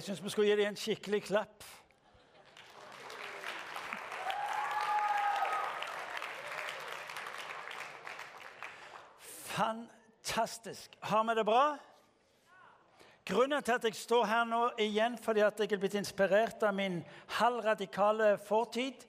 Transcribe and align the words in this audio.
Jeg 0.00 0.06
syns 0.06 0.22
vi 0.24 0.30
skulle 0.32 0.48
gi 0.48 0.54
dem 0.56 0.70
en 0.70 0.76
skikkelig 0.80 1.18
klapp. 1.26 1.64
Fantastisk. 9.50 10.96
Har 11.04 11.26
vi 11.28 11.34
det 11.36 11.44
bra? 11.44 11.64
Grunnen 13.28 13.60
til 13.60 13.76
at 13.76 13.84
jeg 13.84 13.98
står 14.00 14.24
her 14.24 14.48
nå 14.48 14.62
igjen, 14.80 15.20
fordi 15.20 15.44
at 15.44 15.60
jeg 15.60 15.76
er 15.76 15.84
blitt 15.84 15.98
inspirert 16.00 16.64
av 16.64 16.72
min 16.80 17.02
halvradikale 17.36 18.38
fortid. 18.48 19.04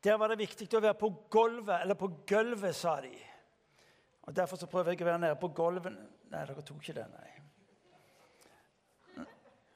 Der 0.00 0.16
var 0.16 0.32
det 0.32 0.40
viktig 0.40 0.70
å 0.72 0.80
være 0.80 0.96
på 0.96 1.12
gulvet, 1.28 1.76
eller 1.82 2.00
på 2.00 2.08
gulvet, 2.24 2.72
sa 2.72 3.02
de. 3.04 3.12
Og 4.22 4.32
Derfor 4.32 4.56
så 4.56 4.64
prøver 4.64 4.96
jeg 4.96 5.04
å 5.04 5.12
være 5.12 5.26
nede 5.28 5.40
på 5.44 5.52
gulvet. 5.52 5.92
Nei, 6.32 6.46
dere 6.48 6.64
tok 6.64 6.80
ikke 6.80 7.02
det, 7.02 7.10
nei. 7.12 7.51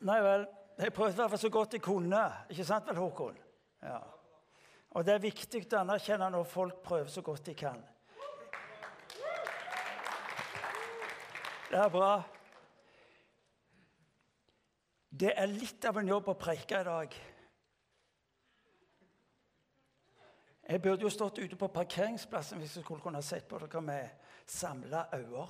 Nei 0.05 0.20
vel. 0.23 0.46
Jeg 0.77 0.92
prøvde 0.92 1.14
i 1.14 1.16
hvert 1.23 1.32
fall 1.32 1.41
så 1.41 1.50
godt 1.50 1.73
jeg 1.73 1.82
kunne. 1.82 2.23
Ikke 2.52 2.64
sant 2.68 2.88
vel, 2.88 2.98
Håkon? 3.00 3.37
Ja. 3.82 4.00
Og 4.96 5.04
det 5.04 5.14
er 5.14 5.24
viktig 5.24 5.62
å 5.73 5.78
anerkjenne 5.80 6.28
når 6.32 6.48
folk 6.48 6.82
prøver 6.84 7.09
så 7.12 7.23
godt 7.24 7.46
de 7.48 7.54
kan. 7.56 7.80
Det 11.66 11.78
er 11.80 11.88
bra. 11.92 12.10
Det 15.10 15.32
er 15.32 15.48
litt 15.48 15.84
av 15.88 15.96
en 16.01 16.09
jobb 16.09 16.28
å 16.28 16.37
preike 16.38 16.80
i 16.80 16.87
dag. 16.87 17.16
Jeg 20.66 20.82
burde 20.82 21.06
jo 21.06 21.12
stått 21.12 21.38
ute 21.38 21.56
på 21.56 21.68
parkeringsplassen 21.73 22.59
hvis 22.60 22.76
jeg 22.76 22.84
skulle 22.84 23.02
kunne 23.02 23.23
sett 23.23 23.46
på 23.49 23.59
dere 23.62 23.80
med 23.84 24.32
samla 24.51 25.06
øyne. 25.15 25.46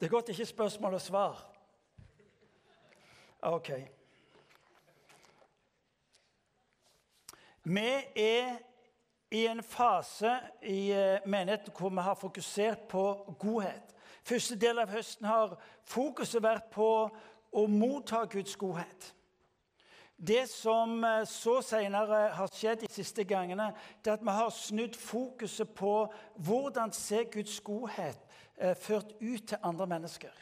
Det 0.00 0.06
er 0.06 0.10
godt 0.10 0.28
ikke 0.28 0.46
spørsmål 0.46 0.94
og 0.94 1.00
svar. 1.00 1.46
OK. 3.42 3.70
Vi 7.64 7.88
er 8.16 8.56
i 9.30 9.46
en 9.46 9.62
fase 9.62 10.38
i 10.62 10.90
eh, 10.90 11.18
menigheten 11.26 11.72
hvor 11.78 11.88
vi 11.88 12.00
har 12.00 12.14
fokusert 12.14 12.78
på 12.88 13.34
godhet. 13.38 13.94
Første 14.22 14.56
del 14.60 14.78
av 14.78 14.90
høsten 14.90 15.26
har 15.26 15.58
fokuset 15.84 16.42
vært 16.42 16.70
på 16.70 17.10
å 17.52 17.66
motta 17.66 18.22
Guds 18.30 18.56
godhet. 18.56 19.14
Det 20.26 20.48
som 20.48 21.04
eh, 21.04 21.24
så 21.26 21.60
senere 21.62 22.28
har 22.34 22.50
skjedd 22.50 22.82
de 22.82 22.90
siste 22.90 23.22
gangene, 23.24 23.70
det 24.02 24.10
er 24.10 24.16
at 24.18 24.24
vi 24.26 24.34
har 24.34 24.50
snudd 24.50 24.96
fokuset 24.98 25.70
på 25.78 25.92
hvordan 26.34 26.92
ser 26.92 27.30
Guds 27.30 27.60
godhet 27.60 28.18
eh, 28.56 28.74
ført 28.74 29.14
ut 29.20 29.46
til 29.48 29.58
andre 29.62 29.86
mennesker. 29.86 30.34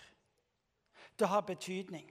Det 1.19 1.29
har 1.29 1.41
betydning. 1.41 2.09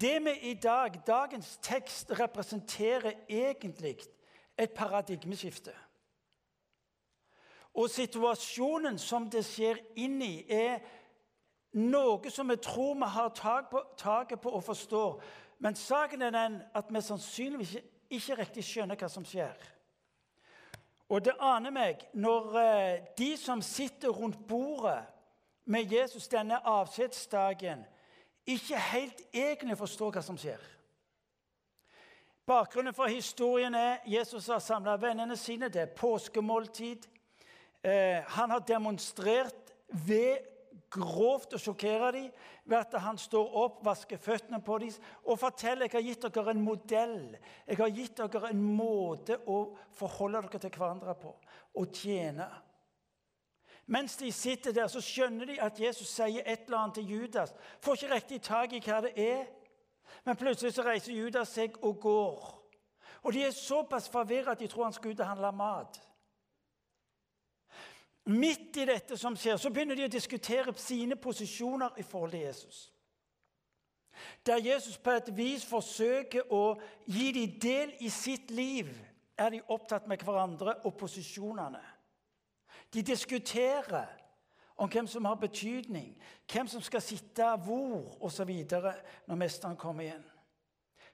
Det 0.00 0.24
vi 0.24 0.38
i 0.50 0.54
dag, 0.54 1.00
dagens 1.06 1.58
tekst 1.62 2.20
representerer 2.20 3.12
egentlig 3.28 3.98
et 4.58 4.70
paradigmeskifte. 4.70 5.74
Og 7.74 7.90
situasjonen 7.90 8.98
som 8.98 9.26
det 9.30 9.42
skjer 9.46 9.80
inn 9.98 10.22
i, 10.22 10.46
er 10.46 10.78
noe 11.74 12.30
som 12.30 12.50
vi 12.50 12.56
tror 12.62 12.94
vi 12.94 13.08
har 13.10 13.32
taket 13.98 14.40
på, 14.40 14.50
og 14.50 14.64
forstår. 14.64 15.22
Men 15.64 15.76
saken 15.80 16.22
er 16.22 16.34
den 16.34 16.58
at 16.76 16.90
vi 16.92 17.00
sannsynligvis 17.00 17.78
ikke, 17.78 17.88
ikke 18.10 18.34
riktig 18.36 18.64
skjønner 18.68 18.98
hva 19.00 19.08
som 19.08 19.24
skjer. 19.24 19.56
Og 21.08 21.22
det 21.24 21.32
aner 21.40 21.72
meg 21.72 22.04
når 22.12 22.58
eh, 22.60 23.06
de 23.16 23.30
som 23.40 23.62
sitter 23.64 24.12
rundt 24.12 24.42
bordet 24.48 25.00
med 25.64 25.92
Jesus 25.92 26.28
denne 26.28 26.60
avskjedsdagen, 26.68 27.84
ikke 28.44 28.80
helt 28.92 29.22
egentlig 29.32 29.78
forstår 29.80 30.12
hva 30.12 30.22
som 30.24 30.36
skjer. 30.36 30.60
Bakgrunnen 32.44 32.92
for 32.92 33.08
historien 33.08 33.74
er 33.74 34.02
Jesus 34.04 34.50
har 34.52 34.60
samla 34.60 34.98
vennene 35.00 35.36
sine. 35.36 35.72
Det 35.72 35.80
er 35.80 35.96
påskemåltid. 35.96 37.08
Eh, 37.80 38.20
han 38.36 38.52
har 38.52 38.60
demonstrert 38.68 39.72
ved 39.88 40.44
grovt 40.94 41.56
å 41.56 41.60
sjokkere 41.60 42.10
dem 42.14 42.28
ved 42.64 42.78
at 42.78 42.94
han 43.02 43.18
står 43.20 43.56
opp, 43.60 43.80
vasker 43.86 44.20
føttene 44.20 44.60
på 44.64 44.78
dem 44.82 44.94
og 45.24 45.40
forteller 45.40 45.88
jeg 45.88 45.96
har 45.98 46.06
gitt 46.08 46.26
dere 46.28 46.54
en 46.54 46.62
modell. 46.64 47.18
Jeg 47.66 47.80
har 47.80 47.96
gitt 47.98 48.22
dere 48.22 48.52
en 48.52 48.62
måte 48.62 49.40
å 49.50 49.58
forholde 49.98 50.44
dere 50.46 50.62
til 50.62 50.76
hverandre 50.78 51.16
på. 51.20 51.34
og 51.74 51.90
tjene. 51.92 52.46
Mens 53.86 54.16
de 54.16 54.32
sitter 54.32 54.72
der, 54.72 54.86
så 54.88 55.00
skjønner 55.00 55.46
de 55.46 55.60
at 55.60 55.80
Jesus 55.80 56.08
sier 56.08 56.42
et 56.46 56.64
eller 56.64 56.78
annet 56.78 56.94
til 56.94 57.10
Judas. 57.10 57.52
Får 57.80 57.98
ikke 57.98 58.14
riktig 58.14 58.42
tak 58.42 58.72
i 58.72 58.80
hva 58.80 59.00
det 59.04 59.12
er. 59.20 59.44
Men 60.24 60.38
plutselig 60.40 60.72
så 60.74 60.84
reiser 60.86 61.12
Judas 61.12 61.52
seg 61.52 61.76
og 61.82 61.98
går. 62.00 62.46
Og 63.24 63.32
de 63.32 63.42
er 63.44 63.50
såpass 63.56 64.08
forvirra 64.08 64.52
at 64.52 64.60
de 64.60 64.68
tror 64.68 64.84
han 64.88 64.96
skal 64.96 65.10
ut 65.10 65.20
og 65.20 65.26
handle 65.26 65.52
mat. 65.52 66.00
Midt 68.24 68.76
i 68.80 68.86
dette 68.88 69.18
som 69.20 69.36
skjer, 69.36 69.58
så 69.60 69.70
begynner 69.70 69.98
de 69.98 70.06
å 70.06 70.12
diskutere 70.12 70.72
sine 70.80 71.16
posisjoner 71.20 71.98
i 72.00 72.04
forhold 72.06 72.32
til 72.32 72.46
Jesus. 72.46 72.78
Der 74.46 74.62
Jesus 74.62 74.96
på 74.98 75.10
et 75.10 75.28
vis 75.36 75.64
forsøker 75.66 76.52
å 76.52 76.76
gi 77.06 77.32
dem 77.34 77.58
del 77.60 77.94
i 78.00 78.08
sitt 78.08 78.50
liv, 78.54 78.88
er 79.36 79.50
de 79.50 79.64
opptatt 79.74 80.06
med 80.06 80.22
hverandre 80.22 80.76
og 80.86 80.94
posisjonene. 80.96 81.82
De 82.94 83.02
diskuterer 83.02 84.06
om 84.76 84.90
hvem 84.90 85.08
som 85.10 85.24
har 85.24 85.34
betydning, 85.34 86.14
hvem 86.52 86.70
som 86.70 86.82
skal 86.82 87.02
sitte 87.02 87.48
hvor 87.66 88.14
osv. 88.24 88.50
når 89.26 89.36
mesteren 89.36 89.76
kommer 89.76 90.04
igjen. 90.04 90.24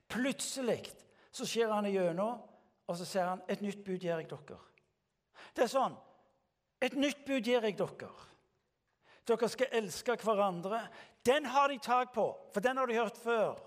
Plutselig 0.09 0.93
så 1.33 1.47
skjer 1.47 1.73
han 1.73 1.87
igjennom, 1.87 2.43
og 2.87 2.97
så 2.97 3.07
sier 3.07 3.29
han 3.33 3.43
et 3.49 3.63
nytt 3.63 3.85
bud 3.85 3.99
gir 3.99 4.19
jeg 4.19 4.29
dere. 4.31 4.61
Det 5.57 5.65
er 5.65 5.73
sånn. 5.73 5.97
Et 6.81 6.95
nytt 6.97 7.25
bud 7.27 7.45
gir 7.45 7.65
jeg 7.65 7.77
dere. 7.79 8.11
Dere 9.29 9.49
skal 9.53 9.75
elske 9.81 10.17
hverandre. 10.23 10.81
Den 11.27 11.47
har 11.47 11.69
de 11.69 11.79
tak 11.79 12.15
på, 12.15 12.31
for 12.53 12.65
den 12.65 12.77
har 12.81 12.89
de 12.89 12.97
hørt 12.97 13.19
før. 13.21 13.59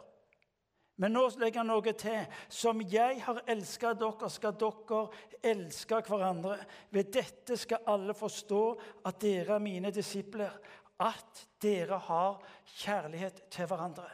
Men 1.01 1.15
nå 1.15 1.23
legger 1.41 1.63
han 1.63 1.71
noe 1.71 1.93
til. 1.97 2.25
Som 2.53 2.81
jeg 2.89 3.21
har 3.25 3.41
elsket 3.49 4.01
dere, 4.01 4.29
skal 4.29 4.57
dere 4.61 5.03
elske 5.53 6.01
hverandre. 6.07 6.57
Ved 6.93 7.13
dette 7.13 7.57
skal 7.57 7.85
alle 7.89 8.15
forstå 8.17 8.63
at 9.05 9.21
dere 9.21 9.57
er 9.57 9.63
mine 9.63 9.93
disipler, 9.93 10.53
at 11.01 11.45
dere 11.61 11.97
har 12.09 12.43
kjærlighet 12.77 13.45
til 13.51 13.69
hverandre. 13.69 14.09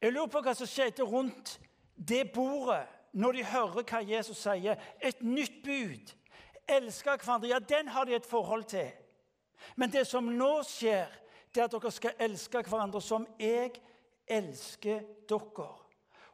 Jeg 0.00 0.14
lurer 0.14 0.32
på 0.32 0.40
hva 0.40 0.54
som 0.56 0.68
skjedde 0.68 1.04
rundt 1.04 1.58
det 1.94 2.30
bordet 2.32 2.86
når 3.12 3.36
de 3.36 3.44
hører 3.44 3.84
hva 3.84 4.00
Jesus 4.06 4.40
sier. 4.46 4.80
Et 5.02 5.20
nytt 5.22 5.60
bud. 5.64 6.14
Elske 6.70 7.16
hverandre. 7.16 7.48
Ja, 7.48 7.58
den 7.58 7.88
har 7.88 8.04
de 8.04 8.14
et 8.14 8.26
forhold 8.26 8.64
til. 8.64 8.90
Men 9.76 9.92
det 9.92 10.06
som 10.06 10.24
nå 10.24 10.62
skjer, 10.62 11.08
det 11.54 11.60
er 11.60 11.66
at 11.66 11.74
dere 11.74 11.92
skal 11.92 12.22
elske 12.22 12.62
hverandre 12.62 13.02
som 13.02 13.26
jeg 13.40 13.74
elsker 14.30 15.02
dere. 15.28 15.68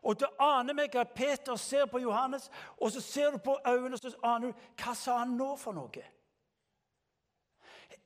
Og 0.06 0.20
det 0.20 0.28
aner 0.38 0.76
meg 0.76 0.94
at 0.94 1.16
Peter 1.16 1.56
ser 1.58 1.88
på 1.90 1.98
Johannes, 1.98 2.50
og 2.76 2.92
så 2.92 3.00
ser 3.00 3.30
du 3.30 3.38
på 3.42 3.56
øynene 3.66 3.94
og 3.94 4.00
så 4.04 4.12
aner 4.22 4.52
du 4.52 4.68
hva 4.82 4.94
sa 4.94 5.18
han 5.18 5.34
nå 5.38 5.56
for 5.58 5.74
noe. 5.74 6.04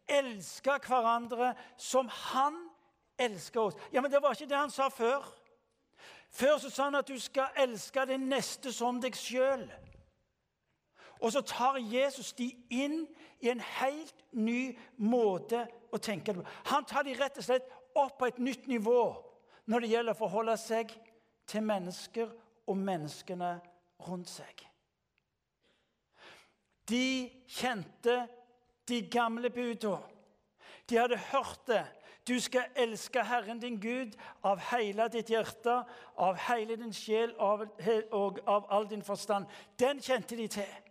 Elske 0.09 0.79
hverandre 0.87 1.53
som 1.77 2.09
han 2.09 2.57
elsker 3.21 3.61
oss. 3.61 3.77
Ja, 3.93 4.01
Men 4.01 4.11
det 4.11 4.23
var 4.23 4.33
ikke 4.33 4.49
det 4.49 4.57
han 4.57 4.71
sa 4.71 4.89
før. 4.89 5.29
Før 6.31 6.59
så 6.59 6.71
sa 6.71 6.85
han 6.85 6.95
at 6.95 7.09
du 7.09 7.19
skal 7.21 7.53
elske 7.57 8.07
din 8.07 8.29
neste 8.31 8.73
som 8.73 9.01
deg 9.03 9.17
sjøl. 9.19 9.67
Og 11.21 11.33
så 11.33 11.43
tar 11.45 11.79
Jesus 11.83 12.33
de 12.33 12.49
inn 12.73 13.05
i 13.41 13.51
en 13.53 13.61
helt 13.81 14.25
ny 14.33 14.73
måte 14.97 15.67
å 15.93 16.01
tenke 16.01 16.35
på. 16.35 16.45
Han 16.73 16.87
tar 16.89 17.05
de 17.05 17.17
rett 17.19 17.39
og 17.41 17.45
slett 17.45 17.69
opp 17.99 18.19
på 18.21 18.31
et 18.31 18.41
nytt 18.41 18.69
nivå 18.71 19.03
når 19.71 19.85
det 19.85 19.93
gjelder 19.93 20.17
å 20.17 20.21
forholde 20.21 20.57
seg 20.61 20.93
til 21.51 21.65
mennesker 21.67 22.31
og 22.71 22.79
menneskene 22.79 23.55
rundt 24.07 24.31
seg. 24.31 24.67
De 26.91 27.31
kjente 27.47 28.25
de 28.89 29.01
gamle 29.11 29.51
budene. 29.51 30.01
De 30.91 30.99
hadde 30.99 31.21
hørt 31.31 31.67
det. 31.69 31.85
Du 32.29 32.35
skal 32.41 32.69
elske 32.77 33.23
Herren 33.25 33.61
din 33.63 33.79
Gud 33.81 34.17
av 34.45 34.61
hele 34.71 35.07
ditt 35.09 35.31
hjerte, 35.31 35.81
av 36.19 36.39
hele 36.49 36.77
din 36.77 36.93
sjel 36.95 37.33
og 37.39 38.41
av 38.47 38.67
all 38.71 38.89
din 38.91 39.03
forstand. 39.03 39.47
Den 39.79 40.03
kjente 40.03 40.37
de 40.37 40.49
til. 40.51 40.90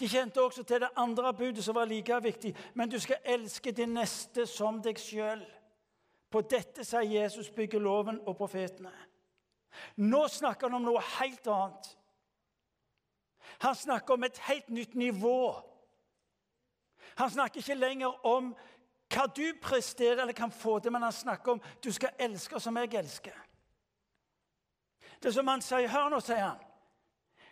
De 0.00 0.08
kjente 0.08 0.42
også 0.42 0.62
til 0.62 0.80
det 0.80 0.88
andre 0.96 1.34
budet 1.34 1.64
som 1.64 1.74
var 1.74 1.84
like 1.84 2.22
viktig. 2.22 2.54
Men 2.74 2.90
du 2.90 2.98
skal 3.00 3.16
elske 3.24 3.72
din 3.72 3.94
neste 3.94 4.46
som 4.46 4.80
deg 4.82 4.98
sjøl. 5.00 5.44
På 6.30 6.40
dette, 6.40 6.84
sier 6.84 7.06
Jesus, 7.06 7.50
bygger 7.50 7.80
loven 7.80 8.20
og 8.26 8.36
profetene. 8.36 8.92
Nå 9.96 10.26
snakker 10.28 10.68
han 10.68 10.80
om 10.80 10.88
noe 10.88 11.02
helt 11.18 11.46
annet. 11.46 11.90
Han 13.62 13.74
snakker 13.74 14.14
om 14.14 14.24
et 14.24 14.38
helt 14.48 14.68
nytt 14.68 14.94
nivå. 14.94 15.54
Han 17.16 17.30
snakker 17.30 17.60
ikke 17.60 17.78
lenger 17.78 18.26
om 18.26 18.54
hva 19.14 19.26
du 19.30 19.44
presterer 19.62 20.22
eller 20.22 20.34
kan 20.36 20.50
få 20.50 20.78
til, 20.78 20.92
men 20.92 21.06
han 21.06 21.14
snakker 21.14 21.52
om 21.52 21.60
du 21.84 21.92
skal 21.92 22.16
elske 22.18 22.60
som 22.60 22.76
jeg 22.76 22.94
elsker. 22.98 23.36
Det 25.22 25.30
er 25.30 25.36
som 25.36 25.48
han 25.48 25.62
sier, 25.64 25.88
Hør 25.88 26.10
nå, 26.12 26.20
sier 26.20 26.42
han. 26.42 26.64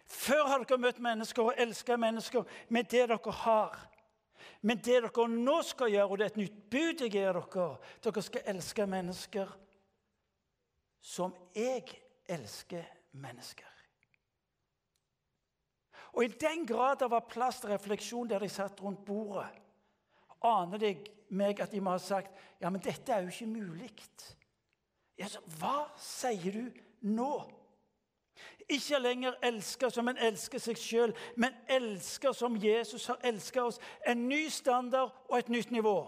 Før 0.05 0.47
har 0.51 0.65
dere 0.65 0.81
møtt 0.81 1.01
mennesker 1.03 1.43
og 1.43 1.61
elska 1.61 1.97
mennesker 1.97 2.45
med 2.69 2.91
det 2.93 3.09
dere 3.09 3.37
har. 3.45 3.77
Men 4.63 4.81
det 4.81 5.03
dere 5.03 5.29
nå 5.29 5.61
skal 5.65 5.93
gjøre, 5.93 6.09
og 6.09 6.19
det 6.19 6.25
er 6.25 6.33
et 6.33 6.41
nytt 6.41 6.59
bud 6.73 7.05
jeg 7.05 7.13
gir 7.13 7.37
dere 7.37 7.69
Dere 8.05 8.23
skal 8.23 8.51
elske 8.55 8.87
mennesker 8.87 9.55
som 11.05 11.35
jeg 11.55 11.85
elsker 12.33 12.85
mennesker. 13.21 13.69
Og 16.15 16.25
I 16.25 16.29
den 16.41 16.67
grad 16.67 17.01
det 17.03 17.11
var 17.11 17.27
plass 17.29 17.61
til 17.61 17.75
refleksjon 17.75 18.29
der 18.31 18.41
de 18.41 18.49
satt 18.49 18.81
rundt 18.83 19.05
bordet, 19.05 19.51
aner 20.45 20.79
det 20.79 20.95
meg 21.35 21.61
at 21.61 21.73
de 21.73 21.81
må 21.83 21.95
ha 21.97 22.01
sagt 22.01 22.33
ja, 22.61 22.71
men 22.71 22.83
dette 22.83 23.13
er 23.13 23.25
jo 23.25 23.33
ikke 23.33 23.51
mulig. 23.51 23.91
Ja, 25.19 25.29
hva 25.59 25.89
sier 26.01 26.55
du 26.55 26.81
nå? 27.11 27.33
Ikke 28.69 28.99
lenger 28.99 29.35
elsker 29.43 29.89
som 29.89 30.09
en 30.09 30.17
elsker 30.17 30.59
seg 30.59 30.79
sjøl, 30.81 31.13
men 31.37 31.53
elsker 31.69 32.33
som 32.33 32.57
Jesus 32.57 33.07
har 33.07 33.19
elska 33.25 33.65
oss. 33.65 33.81
En 34.07 34.29
ny 34.29 34.49
standard 34.49 35.13
og 35.29 35.39
et 35.39 35.49
nytt 35.49 35.71
nivå. 35.71 35.99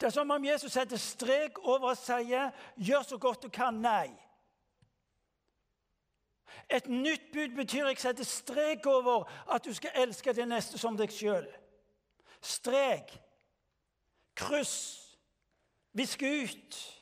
Det 0.00 0.06
er 0.06 0.10
som 0.10 0.30
om 0.30 0.44
Jesus 0.44 0.72
setter 0.72 0.96
strek 0.96 1.58
over 1.58 1.90
og 1.90 1.96
sier 1.96 2.50
'gjør 2.76 3.02
så 3.02 3.18
godt 3.18 3.42
du 3.42 3.48
kan'. 3.48 3.80
Nei. 3.80 4.10
Et 6.70 6.86
nytt 6.88 7.32
bud 7.32 7.56
betyr 7.56 7.86
jeg 7.86 7.98
setter 7.98 8.24
strek 8.24 8.86
over 8.86 9.30
at 9.54 9.64
du 9.64 9.74
skal 9.74 9.90
elske 9.94 10.32
det 10.32 10.48
neste 10.48 10.78
som 10.78 10.96
deg 10.96 11.12
sjøl. 11.12 11.46
Strek. 12.40 13.20
Kryss. 14.34 15.00
Visk 15.92 16.22
ut. 16.22 16.93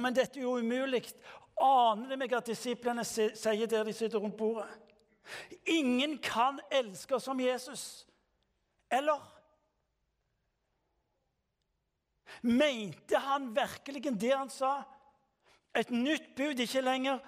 Men 0.00 0.14
dette 0.16 0.40
er 0.40 0.46
jo 0.46 0.56
umulig. 0.58 1.04
Aner 1.62 2.10
det 2.10 2.18
meg 2.20 2.34
at 2.36 2.50
disiplene 2.50 3.04
sier 3.04 3.70
der 3.70 3.86
de 3.86 3.94
sitter 3.96 4.20
rundt 4.20 4.36
bordet? 4.36 4.68
Ingen 5.66 6.18
kan 6.22 6.60
elske 6.70 7.18
som 7.20 7.40
Jesus. 7.40 8.06
Eller? 8.92 9.22
Mente 12.42 13.18
han 13.18 13.48
virkelig 13.56 14.12
det 14.20 14.34
han 14.36 14.52
sa? 14.52 14.82
Et 15.76 15.90
nytt 15.90 16.34
bud, 16.36 16.60
ikke 16.60 16.84
lenger 16.84 17.18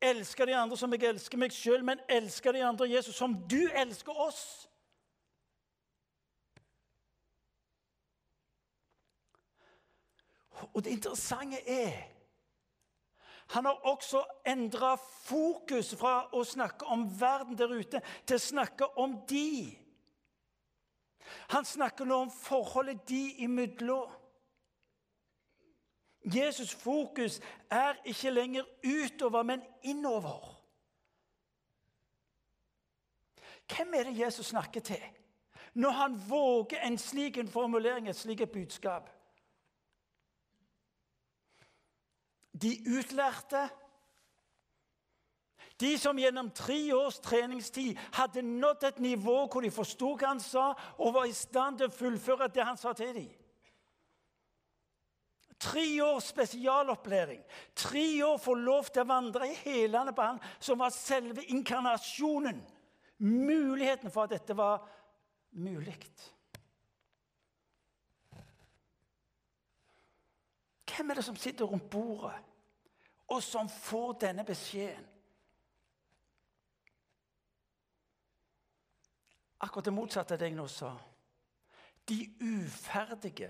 elsker 0.00 0.46
de 0.46 0.56
andre 0.56 0.76
som 0.76 0.92
jeg 0.92 1.08
elsker 1.08 1.40
meg 1.40 1.54
sjøl, 1.54 1.84
men 1.84 2.00
elsker 2.12 2.56
de 2.56 2.64
andre 2.64 2.88
Jesus 2.90 3.16
som 3.16 3.34
du 3.48 3.60
elsker 3.72 4.16
oss. 4.26 4.68
Og 10.72 10.84
det 10.84 10.90
interessante 10.90 11.62
er 11.68 12.16
han 13.46 13.64
har 13.64 13.86
også 13.86 14.24
endra 14.46 14.96
fokus 14.98 15.92
fra 15.94 16.24
å 16.34 16.42
snakke 16.44 16.86
om 16.90 17.04
verden 17.20 17.54
der 17.58 17.70
ute 17.70 18.00
til 18.26 18.38
å 18.38 18.42
snakke 18.42 18.88
om 18.98 19.20
de. 19.30 19.70
Han 21.54 21.64
snakker 21.64 22.08
nå 22.08 22.18
om 22.24 22.30
forholdet 22.30 23.04
de 23.08 23.22
imellom. 23.46 24.10
Jesus' 26.26 26.74
fokus 26.74 27.38
er 27.70 27.94
ikke 28.04 28.30
lenger 28.30 28.66
utover, 28.82 29.42
men 29.42 29.62
innover. 29.82 30.42
Hvem 33.70 33.94
er 33.94 34.10
det 34.10 34.18
Jesus 34.18 34.46
snakker 34.46 34.80
til 34.80 35.02
når 35.76 35.90
han 35.90 36.14
våger 36.28 36.82
en 36.82 36.98
slik 36.98 37.38
formulering, 37.52 38.08
et 38.08 38.16
slikt 38.16 38.50
budskap? 38.52 39.15
De 42.62 42.72
utlærte. 42.98 43.68
De 45.80 45.98
som 45.98 46.16
gjennom 46.16 46.50
tre 46.56 46.78
års 46.96 47.18
treningstid 47.20 47.98
hadde 48.16 48.42
nådd 48.42 48.86
et 48.88 49.00
nivå 49.04 49.42
hvor 49.44 49.60
de 49.60 49.70
forsto 49.70 50.14
hva 50.16 50.30
han 50.32 50.40
sa, 50.40 50.70
og 50.96 51.14
var 51.18 51.28
i 51.28 51.36
stand 51.36 51.80
til 51.80 51.90
å 51.90 51.96
fullføre 51.96 52.48
det 52.52 52.64
han 52.64 52.80
sa 52.80 52.94
til 52.96 53.12
dem. 53.16 53.34
Tre 55.60 55.84
års 56.04 56.30
spesialopplæring. 56.32 57.40
Tre 57.76 58.06
år 58.26 58.36
for 58.40 58.60
lov 58.60 58.88
til 58.92 59.04
å 59.04 59.08
vandre 59.08 59.48
i 59.48 59.56
hælene 59.64 60.12
på 60.16 60.24
han 60.24 60.40
som 60.60 60.80
var 60.80 60.92
selve 60.92 61.44
inkarnasjonen. 61.52 62.60
Muligheten 63.24 64.12
for 64.12 64.26
at 64.26 64.34
dette 64.36 64.56
var 64.56 64.84
mulig. 65.56 65.96
Hvem 70.96 71.10
er 71.10 71.18
det 71.18 71.24
som 71.24 71.36
sitter 71.36 71.64
rundt 71.68 71.90
bordet, 71.90 72.36
og 73.28 73.42
som 73.42 73.68
får 73.68 74.12
denne 74.22 74.44
beskjeden? 74.46 75.04
Akkurat 79.60 79.84
det 79.84 79.94
motsatte 79.96 80.36
av 80.36 80.40
det 80.40 80.50
jeg 80.50 80.58
nå 80.58 80.66
sa. 80.70 80.90
De 82.06 82.18
uferdige. 82.44 83.48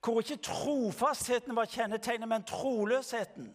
Hvor 0.00 0.22
ikke 0.22 0.38
trofastheten 0.46 1.56
var 1.56 1.68
kjennetegnet, 1.68 2.28
men 2.30 2.46
troløsheten. 2.48 3.50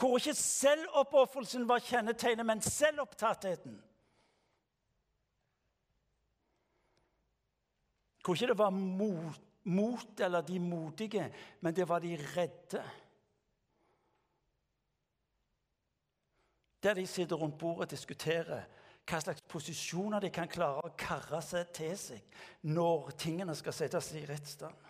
Hvor 0.00 0.16
ikke 0.18 0.34
selvoppofrelsen 0.34 1.68
var 1.68 1.84
kjennetegnet, 1.86 2.46
men 2.46 2.64
selvopptattheten. 2.64 3.76
Hvor 8.24 8.34
ikke 8.34 8.50
det 8.50 8.58
var 8.58 8.74
mot 8.74 9.46
mot 9.62 10.20
eller 10.20 10.40
de 10.40 10.58
modige, 10.60 11.32
men 11.60 11.76
det 11.76 11.88
var 11.88 12.00
de 12.00 12.16
redde. 12.36 12.82
Der 16.82 16.94
de 16.94 17.06
sitter 17.06 17.36
rundt 17.36 17.58
bordet 17.58 17.80
og 17.80 17.90
diskuterer 17.90 18.62
hva 19.10 19.18
slags 19.20 19.42
posisjoner 19.48 20.22
de 20.22 20.30
kan 20.30 20.48
klare 20.48 20.84
å 20.86 20.94
karre 20.98 21.40
seg 21.42 21.72
til 21.74 21.96
seg 21.98 22.38
når 22.62 23.10
tingene 23.18 23.56
skal 23.58 23.74
settes 23.74 24.12
i 24.14 24.22
rettsstand. 24.28 24.86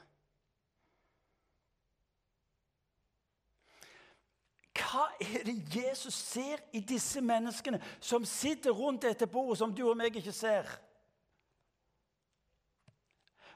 Hva 4.81 5.07
er 5.23 5.45
det 5.47 5.57
Jesus 5.75 6.15
ser 6.15 6.63
i 6.75 6.81
disse 6.83 7.21
menneskene 7.23 7.81
som 8.01 8.25
sitter 8.27 8.75
rundt 8.75 9.03
dette 9.07 9.27
bordet, 9.31 9.59
som 9.59 9.75
du 9.75 9.85
og 9.89 9.97
meg 9.99 10.17
ikke 10.19 10.35
ser? 10.35 10.67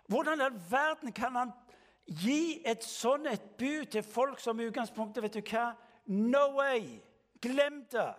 Hvordan 0.07 0.41
i 0.41 0.45
all 0.45 0.59
verden 0.71 1.12
kan 1.17 1.37
han 1.38 1.53
gi 2.07 2.61
et 2.67 2.85
sånt 2.85 3.26
et 3.31 3.45
bud 3.59 3.87
til 3.91 4.05
folk 4.05 4.41
som 4.41 4.61
i 4.61 4.69
utgangspunktet 4.69 5.25
Vet 5.25 5.38
du 5.38 5.41
hva? 5.49 5.73
No 6.07 6.50
way! 6.59 7.00
Glem 7.41 7.83
det! 7.93 8.12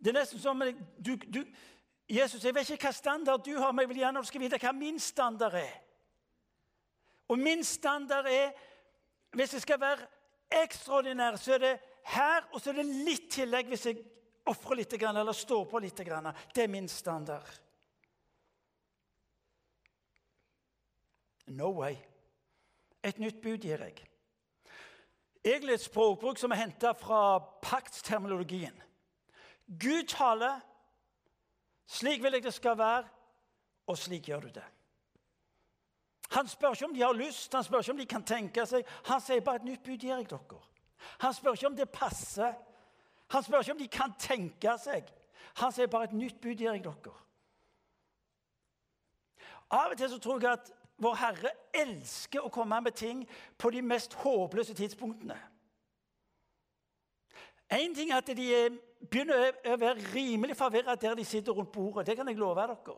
Det 0.00 0.12
er 0.12 0.20
nesten 0.20 0.40
som 0.40 0.62
du, 1.04 1.16
du, 1.16 1.44
Jesus, 2.10 2.44
jeg 2.44 2.54
vet 2.54 2.70
ikke 2.70 2.88
hva 2.88 2.96
standard 2.96 3.44
du 3.44 3.52
har, 3.58 3.72
men 3.72 3.84
jeg 3.84 3.88
vil 3.92 4.02
gjerne 4.02 4.18
at 4.18 4.26
du 4.26 4.30
skal 4.30 4.42
vite 4.42 4.58
hva 4.58 4.72
min 4.74 4.98
standard 4.98 5.54
er. 5.60 5.76
Og 7.30 7.38
min 7.38 7.64
standard 7.64 8.26
er 8.26 8.50
Hvis 9.30 9.52
jeg 9.52 9.62
skal 9.62 9.80
være 9.80 10.06
ekstraordinær, 10.62 11.36
så 11.36 11.52
er 11.54 11.58
det 11.58 11.78
her, 12.04 12.48
og 12.52 12.60
så 12.60 12.70
er 12.70 12.80
det 12.80 12.86
litt 13.06 13.28
tillegg 13.30 13.68
hvis 13.70 13.86
jeg 13.86 14.00
ofrer 14.50 14.80
litt 14.80 14.96
eller 15.02 15.32
står 15.32 15.64
på 15.70 15.78
litt. 15.78 15.96
Det 15.96 16.64
er 16.64 16.68
min 16.68 16.88
standard. 16.88 17.46
No 21.46 21.70
way. 21.70 21.96
Et 23.04 23.18
nytt 23.18 23.40
bud 23.42 23.62
gir 23.62 23.78
jeg. 23.78 24.02
Egentlig 25.44 25.74
et 25.74 25.86
språkbruk 25.86 26.38
som 26.38 26.50
er 26.50 26.64
henta 26.64 26.92
fra 26.92 27.38
paktsterminologien. 27.62 28.74
Gud 29.70 30.06
taler. 30.08 30.60
Slik 31.86 32.22
vil 32.22 32.32
jeg 32.32 32.42
det 32.42 32.54
skal 32.54 32.78
være, 32.78 33.04
og 33.86 33.98
slik 33.98 34.28
gjør 34.28 34.40
du 34.40 34.48
det. 34.54 34.66
Han 36.30 36.48
spør 36.48 36.70
ikke 36.70 36.86
om 36.86 36.94
de 36.94 37.02
har 37.02 37.12
lyst, 37.12 37.54
han 37.54 37.64
spør 37.64 37.78
ikke 37.78 37.92
om 37.92 37.98
de 37.98 38.06
kan 38.06 38.22
tenke 38.22 38.66
seg. 38.66 38.86
Han 39.08 39.20
sier 39.20 39.42
bare 39.42 39.58
et 39.58 39.66
nytt 39.66 39.82
bud 39.82 39.96
gir 39.98 40.14
jeg 40.14 40.28
dere. 40.30 40.60
Han 41.24 41.34
spør 41.34 41.56
ikke 41.58 41.66
om 41.66 41.76
det 41.76 41.88
passer. 41.90 42.54
Han 43.30 43.42
spør 43.42 43.64
ikke 43.64 43.72
om 43.72 43.82
de 43.82 43.88
kan 43.88 44.14
tenke 44.18 44.76
seg. 44.78 45.10
Han 45.58 45.72
sier 45.74 45.90
bare 45.90 46.10
et 46.10 46.14
nytt 46.14 46.38
bud 46.40 46.54
gir 46.54 46.70
jeg 46.70 46.84
dere. 46.84 47.16
Av 49.70 49.90
og 49.90 49.98
til 49.98 50.10
så 50.10 50.18
tror 50.22 50.42
jeg 50.42 50.52
at 50.52 50.70
vår 51.02 51.18
Herre 51.18 51.50
elsker 51.82 52.46
å 52.46 52.52
komme 52.52 52.78
med 52.84 52.94
ting 52.94 53.24
på 53.58 53.70
de 53.74 53.82
mest 53.82 54.14
håpløse 54.22 54.74
tidspunktene. 54.74 55.38
Én 57.72 57.94
ting 57.94 58.10
er 58.10 58.16
at 58.16 58.26
de 58.36 58.46
eh, 58.54 58.72
begynner 59.10 59.54
å 59.70 59.76
være 59.78 60.12
rimelig 60.14 60.56
forvirra 60.58 60.96
der 60.98 61.14
de 61.14 61.24
sitter 61.24 61.54
rundt 61.54 61.72
bordet. 61.72 62.06
Det 62.06 62.16
kan 62.18 62.28
jeg 62.28 62.38
love 62.38 62.66
dere. 62.66 62.96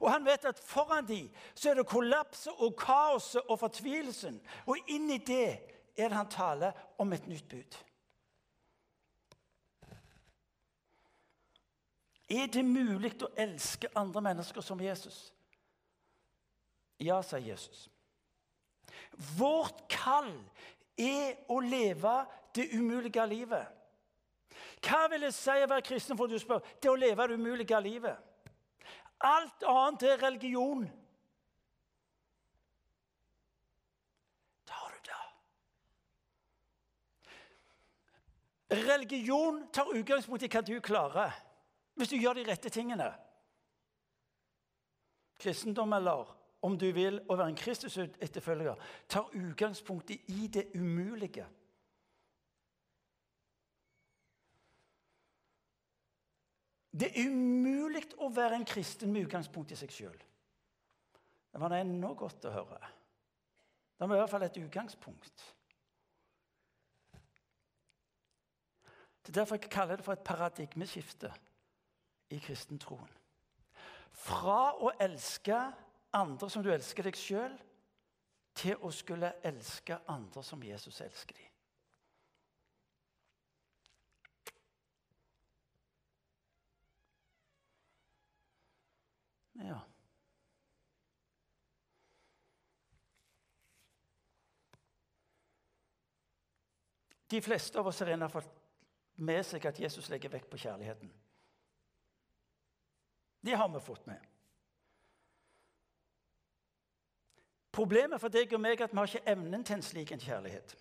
Og 0.00 0.08
han 0.08 0.24
vet 0.24 0.44
at 0.48 0.60
foran 0.64 1.06
de 1.06 1.20
så 1.54 1.70
er 1.70 1.80
det 1.80 1.86
kollapset 1.88 2.52
og 2.64 2.76
kaoset 2.80 3.42
og 3.48 3.58
fortvilelsen. 3.60 4.40
Og 4.66 4.78
inni 4.88 5.18
det 5.18 5.46
er 5.96 6.08
det 6.08 6.16
han 6.16 6.30
taler 6.30 6.72
om 6.98 7.12
et 7.12 7.26
nytt 7.28 7.48
bud. 7.48 7.76
Er 12.30 12.46
det 12.46 12.62
mulig 12.64 13.16
å 13.26 13.32
elske 13.36 13.90
andre 13.98 14.22
mennesker 14.22 14.62
som 14.62 14.80
Jesus? 14.80 15.32
Ja, 17.00 17.18
sa 17.26 17.40
Jesus. 17.42 17.88
Vårt 19.36 19.82
kall 19.90 20.30
er 20.96 21.40
å 21.50 21.58
leve 21.64 22.14
det 22.54 22.68
umulige 22.72 23.26
livet. 23.26 23.79
Hva 24.80 25.08
vil 25.12 25.26
det 25.26 25.34
si 25.36 25.50
å 25.50 25.68
være 25.68 25.84
kristen? 25.84 26.16
for 26.16 26.26
du 26.26 26.38
spør? 26.40 26.64
Det 26.82 26.90
å 26.90 26.96
leve 26.96 27.26
det 27.28 27.36
umulige 27.36 27.80
livet. 27.80 28.16
Alt 29.20 29.62
annet 29.68 30.02
er 30.08 30.22
religion. 30.22 30.86
Tar 34.66 34.94
du 34.94 34.98
det. 35.10 35.22
Religion 38.88 39.68
tar 39.72 39.92
utgangspunkt 39.92 40.42
i 40.42 40.48
hva 40.48 40.62
du 40.64 40.80
klarer, 40.80 41.36
hvis 41.94 42.08
du 42.08 42.16
gjør 42.16 42.40
de 42.40 42.46
rette 42.48 42.72
tingene. 42.72 43.12
Kristendom, 45.40 45.92
eller 45.92 46.36
om 46.62 46.76
du 46.78 46.90
vil, 46.92 47.20
å 47.28 47.36
være 47.36 47.52
en 47.52 47.56
Kristus-etterfølger, 47.56 48.76
tar 49.08 49.28
utgangspunkt 49.36 50.10
i 50.12 50.48
det 50.52 50.70
umulige. 50.74 51.46
Det 56.90 57.10
er 57.10 57.30
umulig 57.30 58.02
å 58.18 58.30
være 58.34 58.58
en 58.58 58.66
kristen 58.66 59.12
med 59.14 59.28
utgangspunkt 59.28 59.70
i 59.70 59.78
seg 59.78 59.92
sjøl. 59.94 60.16
Det 61.50 61.60
var 61.62 61.74
ennå 61.78 62.14
godt 62.18 62.48
å 62.50 62.54
høre. 62.54 62.90
Det 63.98 64.08
var 64.08 64.16
i 64.16 64.20
hvert 64.22 64.32
fall 64.32 64.46
et 64.46 64.58
utgangspunkt. 64.58 65.44
Det 69.20 69.28
er 69.28 69.42
derfor 69.42 69.58
jeg 69.58 69.70
kaller 69.70 70.00
det 70.00 70.04
for 70.06 70.16
et 70.16 70.26
paradigmeskifte 70.26 71.30
i 72.34 72.38
kristentroen. 72.42 73.10
Fra 74.10 74.72
å 74.80 74.90
elske 74.98 75.58
andre 76.16 76.50
som 76.50 76.64
du 76.64 76.72
elsker 76.72 77.06
deg 77.06 77.18
sjøl, 77.18 77.54
til 78.60 78.80
å 78.82 78.90
skulle 78.92 79.30
elske 79.46 80.00
andre 80.10 80.42
som 80.44 80.62
Jesus 80.66 80.98
elsker 81.04 81.38
dem. 81.38 81.46
Ja. 89.60 89.78
De 97.30 97.40
fleste 97.42 97.78
av 97.78 97.86
oss 97.86 98.00
har 98.00 98.28
fått 98.28 98.60
med 99.20 99.44
seg 99.46 99.66
at 99.66 99.78
Jesus 99.80 100.08
legger 100.10 100.32
vekt 100.32 100.50
på 100.50 100.58
kjærligheten. 100.58 101.10
Det 103.40 103.56
har 103.56 103.68
vi 103.68 103.80
fått 103.80 104.06
med. 104.06 104.20
Problemet 107.72 108.20
for 108.20 108.32
deg 108.32 108.50
og 108.52 108.60
meg 108.60 108.80
er 108.80 108.88
at 108.88 108.92
vi 108.92 108.98
har 108.98 109.10
ikke 109.10 109.30
evnen 109.30 109.64
til 109.64 109.78
en 109.78 109.84
slik 109.84 110.12
en 110.12 110.20
kjærlighet. 110.20 110.74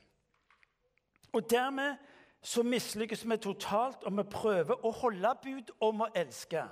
Og 1.38 1.46
Dermed 1.50 1.96
så 2.42 2.64
mislykkes 2.64 3.30
vi 3.30 3.38
totalt 3.38 4.04
om 4.08 4.18
vi 4.18 4.24
prøver 4.24 4.86
å 4.86 4.92
holde 5.04 5.34
bud 5.44 5.74
om 5.86 6.06
å 6.06 6.12
elske. 6.18 6.64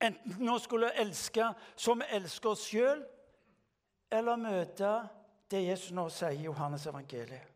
Enten 0.00 0.40
nå 0.46 0.56
skulle 0.58 0.94
elske 0.96 1.50
som 1.76 2.00
vi 2.00 2.08
elsker 2.16 2.54
oss 2.54 2.64
sjøl, 2.70 3.02
eller 4.10 4.40
møte 4.40 4.94
det 5.50 5.66
Jesus 5.66 5.92
nå 5.92 6.08
sier 6.08 6.38
i 6.38 6.46
Johannes 6.46 6.86
evangeliet. 6.88 7.49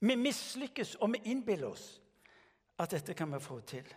Vi 0.00 0.16
mislykkes, 0.16 0.94
og 0.94 1.12
vi 1.12 1.20
innbiller 1.32 1.68
oss 1.68 1.88
at 2.80 2.94
dette 2.94 3.14
kan 3.14 3.32
vi 3.34 3.40
få 3.44 3.60
til. 3.68 3.88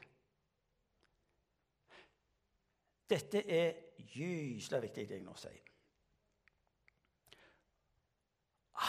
Dette 3.09 3.43
er 3.47 3.77
gyselig 3.97 4.81
viktig, 4.87 5.05
det 5.07 5.19
jeg 5.19 5.23
nå 5.23 5.35
sier. 5.39 5.61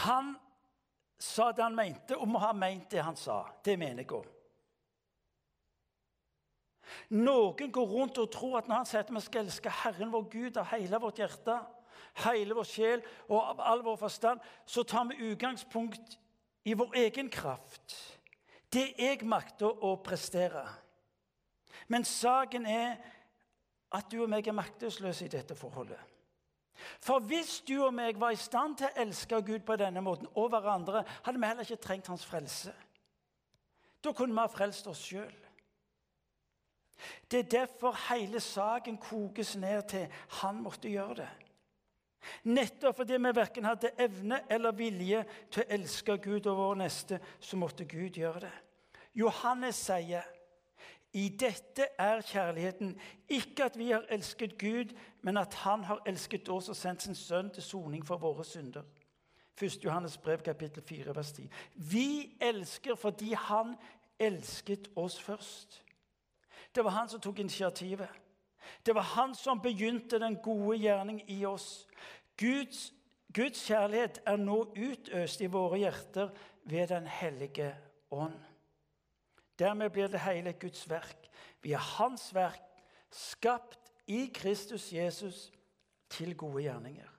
Han 0.04 0.34
sa 1.20 1.52
det 1.52 1.62
han 1.62 1.76
mente, 1.76 2.16
og 2.18 2.28
må 2.28 2.40
ha 2.42 2.52
ment 2.56 2.90
det 2.90 3.04
han 3.04 3.16
sa. 3.16 3.44
Det 3.64 3.76
mener 3.78 4.02
jeg 4.02 4.16
òg. 4.16 4.30
Noen 7.14 7.70
går 7.72 7.86
rundt 7.90 8.18
og 8.20 8.30
tror 8.32 8.58
at 8.58 8.68
når 8.68 8.82
han 8.82 8.88
sier 8.88 9.04
at 9.04 9.14
vi 9.14 9.22
skal 9.22 9.46
elske 9.46 9.70
Herren 9.82 10.12
vår 10.12 10.26
Gud 10.32 10.58
av 10.60 10.68
hele 10.72 11.00
vårt 11.00 11.20
hjerte, 11.22 11.56
hele 12.24 12.56
vår 12.56 12.68
sjel 12.68 13.02
og 13.28 13.38
av 13.40 13.62
all 13.64 13.82
vår 13.86 13.96
forstand, 14.02 14.42
så 14.66 14.84
tar 14.86 15.08
vi 15.10 15.30
utgangspunkt 15.30 16.18
i 16.64 16.74
vår 16.74 16.96
egen 16.96 17.28
kraft. 17.30 17.94
Det 18.72 18.94
jeg 18.98 19.22
makter 19.28 19.84
å 19.84 19.94
prestere. 20.02 20.64
Men 21.88 22.04
saken 22.04 22.66
er 22.66 22.96
at 23.94 24.10
du 24.10 24.22
og 24.24 24.30
meg 24.32 24.48
er 24.48 24.56
maktesløse 24.56 25.26
i 25.26 25.32
dette 25.32 25.54
forholdet. 25.54 26.00
For 27.00 27.22
hvis 27.22 27.60
du 27.68 27.76
og 27.84 27.94
meg 27.94 28.18
var 28.20 28.34
i 28.34 28.40
stand 28.40 28.78
til 28.80 28.88
å 28.88 29.04
elske 29.04 29.38
Gud 29.46 29.62
på 29.66 29.76
denne 29.78 30.02
måten 30.02 30.26
og 30.34 30.50
hverandre, 30.50 31.04
hadde 31.22 31.40
vi 31.40 31.46
heller 31.46 31.68
ikke 31.68 31.84
trengt 31.84 32.10
hans 32.10 32.26
frelse. 32.26 32.74
Da 34.04 34.12
kunne 34.12 34.34
vi 34.34 34.42
ha 34.42 34.50
frelst 34.50 34.88
oss 34.90 35.04
sjøl. 35.06 35.32
Det 37.30 37.38
er 37.38 37.50
derfor 37.50 37.96
hele 38.08 38.40
saken 38.40 38.98
kokes 38.98 39.54
ned 39.60 39.82
til 39.90 40.20
han 40.40 40.60
måtte 40.62 40.90
gjøre 40.90 41.16
det. 41.22 41.30
Nettopp 42.44 42.96
fordi 42.96 43.18
vi 43.18 43.32
verken 43.36 43.64
hadde 43.64 43.90
evne 43.98 44.40
eller 44.50 44.76
vilje 44.76 45.24
til 45.50 45.64
å 45.64 45.70
elske 45.76 46.16
Gud 46.22 46.46
og 46.46 46.56
vår 46.58 46.78
neste, 46.84 47.20
så 47.40 47.56
måtte 47.56 47.84
Gud 47.88 48.20
gjøre 48.20 48.46
det. 48.46 48.54
Johannes 49.14 49.78
sier 49.86 50.24
i 51.14 51.28
dette 51.28 51.86
er 51.98 52.24
kjærligheten 52.26 52.96
ikke 53.30 53.68
at 53.68 53.76
vi 53.78 53.92
har 53.92 54.06
elsket 54.10 54.56
Gud, 54.58 54.96
men 55.22 55.36
at 55.38 55.54
Han 55.62 55.84
har 55.84 56.02
elsket 56.06 56.48
oss 56.48 56.68
og 56.68 56.76
sendt 56.76 57.02
sin 57.02 57.14
sønn 57.14 57.52
til 57.54 57.62
soning 57.62 58.02
for 58.06 58.18
våre 58.18 58.44
synder. 58.44 58.82
1. 59.62 59.84
Johannes 59.84 60.18
brev, 60.18 60.42
kapittel 60.42 60.82
4, 60.82 61.14
vers 61.14 61.32
10. 61.32 61.48
Vi 61.74 62.36
elsker 62.40 62.94
fordi 62.98 63.32
Han 63.32 63.76
elsket 64.18 64.90
oss 64.96 65.20
først. 65.22 65.84
Det 66.74 66.84
var 66.84 66.90
han 66.90 67.08
som 67.08 67.20
tok 67.20 67.38
initiativet. 67.38 68.08
Det 68.86 68.94
var 68.94 69.02
han 69.02 69.34
som 69.34 69.60
begynte 69.62 70.18
den 70.18 70.36
gode 70.42 70.78
gjerning 70.78 71.22
i 71.30 71.44
oss. 71.44 71.86
Guds, 72.36 72.92
Guds 73.34 73.66
kjærlighet 73.66 74.20
er 74.26 74.36
nå 74.36 74.58
utøst 74.76 75.40
i 75.40 75.50
våre 75.50 75.78
hjerter 75.78 76.30
ved 76.64 76.88
Den 76.88 77.06
hellige 77.06 77.74
ånd. 78.10 78.38
Dermed 79.58 79.90
blir 79.90 80.08
det 80.08 80.20
hele 80.20 80.52
Guds 80.52 80.88
verk. 80.90 81.30
Vi 81.62 81.72
er 81.72 81.78
Hans 81.98 82.34
verk, 82.34 82.62
skapt 83.10 83.92
i 84.06 84.26
Kristus 84.34 84.92
Jesus 84.92 85.52
til 86.10 86.36
gode 86.36 86.62
gjerninger. 86.62 87.10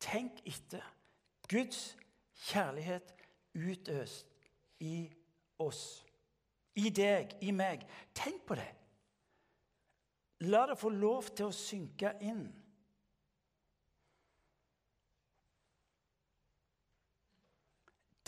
Tenk 0.00 0.42
etter. 0.46 0.82
Guds 1.48 1.96
kjærlighet 2.34 3.14
utøst 3.54 4.26
i 4.80 5.08
oss 5.58 6.04
i 6.78 6.90
deg, 6.94 7.34
i 7.42 7.52
meg. 7.54 7.82
Tenk 8.14 8.44
på 8.46 8.56
det. 8.58 8.68
La 10.40 10.66
det 10.66 10.78
få 10.78 10.90
lov 10.94 11.32
til 11.34 11.48
å 11.48 11.54
synke 11.54 12.12
inn. 12.22 12.46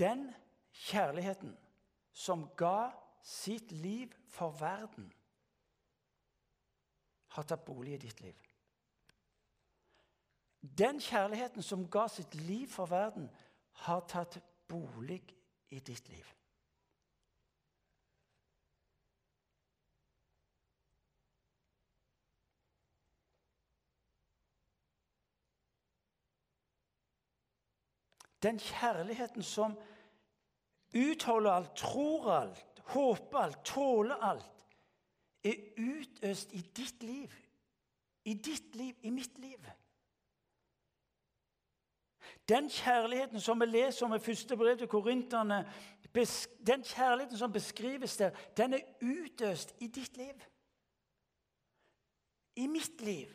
Den 0.00 0.24
kjærligheten 0.88 1.52
som 2.12 2.48
ga 2.58 2.90
sitt 3.22 3.72
liv 3.72 4.14
for 4.32 4.56
verden, 4.58 5.12
har 7.30 7.46
tatt 7.46 7.62
bolig 7.64 7.94
i 7.94 8.02
ditt 8.02 8.20
liv. 8.24 8.46
Den 10.60 10.98
kjærligheten 11.00 11.62
som 11.62 11.86
ga 11.88 12.08
sitt 12.10 12.34
liv 12.34 12.66
for 12.68 12.90
verden, 12.90 13.28
har 13.86 14.02
tatt 14.08 14.40
bolig 14.68 15.22
i 15.70 15.78
ditt 15.78 16.08
liv. 16.08 16.26
Den 28.42 28.58
kjærligheten 28.58 29.42
som 29.42 29.78
utholder 30.94 31.50
alt, 31.50 31.76
tror 31.76 32.32
alt, 32.32 32.82
håper 32.84 33.38
alt, 33.38 33.64
tåler 33.64 34.14
alt, 34.14 34.66
er 35.44 35.54
utøst 35.78 36.52
i 36.52 36.60
ditt 36.60 37.02
liv. 37.02 37.30
I 38.24 38.34
ditt 38.34 38.74
liv, 38.76 38.94
i 39.02 39.10
mitt 39.10 39.38
liv. 39.38 39.66
Den 42.48 42.70
kjærligheten 42.70 43.40
som 43.40 43.60
vi 43.60 43.66
leser 43.66 44.06
om 44.06 44.14
i 44.14 44.18
første 44.18 44.56
brev 44.56 44.78
til 44.78 44.88
korinterne, 44.88 45.72
den 46.66 46.82
kjærligheten 46.82 47.38
som 47.38 47.52
beskrives 47.52 48.16
der, 48.16 48.30
den 48.56 48.74
er 48.74 48.80
utøst 49.00 49.74
i 49.80 49.86
ditt 49.86 50.16
liv. 50.16 50.42
I 52.56 52.66
mitt 52.66 53.00
liv. 53.00 53.28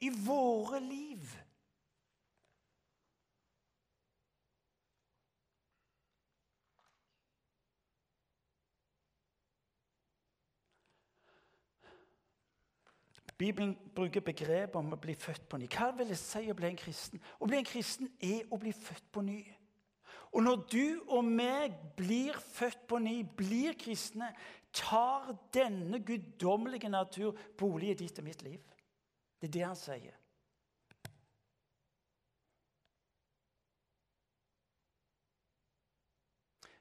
I 0.00 0.10
våre 0.26 0.80
liv. 0.80 1.36
Bibelen 13.38 13.76
bruker 13.94 14.20
begrepet 14.24 14.78
om 14.80 14.94
å 14.94 15.00
bli 15.00 15.14
født 15.14 15.44
på 15.48 15.58
ny. 15.60 15.68
Hva 15.68 15.90
vil 15.96 16.08
det 16.08 16.16
si 16.20 16.46
å 16.48 16.56
bli 16.56 16.70
en 16.70 16.78
kristen? 16.80 17.20
Å 17.20 17.48
bli 17.48 17.58
en 17.60 17.68
kristen 17.68 18.08
er 18.24 18.46
å 18.48 18.58
bli 18.60 18.72
født 18.72 19.10
på 19.12 19.24
ny. 19.24 19.40
Og 20.32 20.44
når 20.44 20.62
du 20.72 21.02
og 21.12 21.24
meg 21.24 21.76
blir 21.96 22.36
født 22.40 22.86
på 22.88 22.98
ny, 23.00 23.18
blir 23.36 23.76
kristne, 23.78 24.30
tar 24.72 25.34
denne 25.54 26.00
guddommelige 26.04 26.88
natur 26.92 27.36
bolig 27.58 27.92
i 27.94 27.98
ditt 28.04 28.18
og 28.20 28.26
mitt 28.26 28.42
liv. 28.44 28.60
Det 29.40 29.48
er 29.48 29.52
det 29.52 29.66
han 29.66 29.78
sier. 29.80 30.16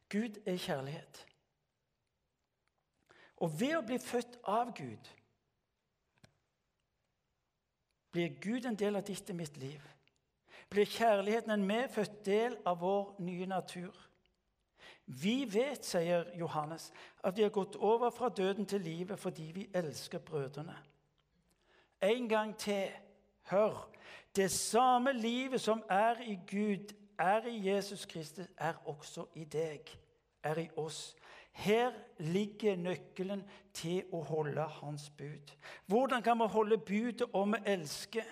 Gud 0.09 0.39
er 0.47 0.57
kjærlighet. 0.57 1.21
Og 3.43 3.51
ved 3.59 3.75
å 3.75 3.83
bli 3.83 3.99
født 3.99 4.37
av 4.47 4.71
Gud 4.75 5.09
blir 8.15 8.35
Gud 8.41 8.65
en 8.65 8.77
del 8.79 8.95
av 8.95 9.03
ditt 9.03 9.29
og 9.29 9.35
mitt 9.35 9.57
liv. 9.59 9.81
Blir 10.71 10.87
kjærligheten 10.87 11.51
en 11.51 11.65
medfødt 11.67 12.21
del 12.25 12.55
av 12.65 12.79
vår 12.79 13.15
nye 13.19 13.47
natur. 13.51 13.95
Vi 15.05 15.43
vet, 15.51 15.83
sier 15.85 16.29
Johannes, 16.39 16.93
at 17.23 17.35
vi 17.37 17.43
har 17.43 17.51
gått 17.53 17.75
over 17.75 18.09
fra 18.09 18.29
døden 18.29 18.65
til 18.65 18.81
livet 18.81 19.19
fordi 19.19 19.49
vi 19.53 19.67
elsker 19.73 20.23
brødrene. 20.23 20.77
En 22.01 22.29
gang 22.29 22.55
til, 22.57 22.87
hør. 23.51 23.91
Det 24.35 24.51
samme 24.51 25.13
livet 25.13 25.61
som 25.61 25.83
er 25.89 26.23
i 26.23 26.39
Gud, 26.47 26.95
er 27.19 27.45
i 27.51 27.69
Jesus 27.69 28.05
Kristus, 28.05 28.47
er 28.57 28.73
også 28.85 29.25
i 29.35 29.43
deg, 29.43 29.91
er 30.43 30.57
i 30.57 30.69
oss. 30.75 31.15
Her 31.55 31.91
ligger 32.19 32.75
nøkkelen 32.75 33.45
til 33.73 34.03
å 34.11 34.19
holde 34.27 34.63
hans 34.81 35.07
bud. 35.15 35.53
Hvordan 35.87 36.23
kan 36.23 36.39
vi 36.39 36.47
holde 36.51 36.77
budet 36.77 37.29
om 37.31 37.55
å 37.55 37.61
elske? 37.65 38.25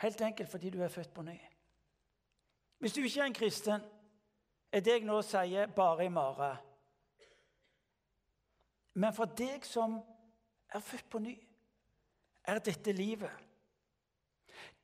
Helt 0.00 0.24
enkelt 0.24 0.48
fordi 0.48 0.72
du 0.72 0.80
er 0.80 0.88
født 0.88 1.12
på 1.14 1.26
ny. 1.26 1.36
Hvis 2.80 2.96
du 2.96 3.02
ikke 3.02 3.20
er 3.20 3.28
en 3.28 3.36
kristen, 3.36 3.84
er 4.72 4.80
det 4.80 4.96
jeg 4.96 5.04
nå 5.04 5.20
sier, 5.26 5.68
bare 5.76 6.08
i 6.08 6.12
mare. 6.16 6.54
Men 8.96 9.12
for 9.12 9.28
deg 9.36 9.68
som 9.68 9.98
er 10.72 10.80
født 10.80 11.10
på 11.12 11.20
ny, 11.20 11.36
er 12.48 12.64
dette 12.64 12.96
livet. 12.96 13.32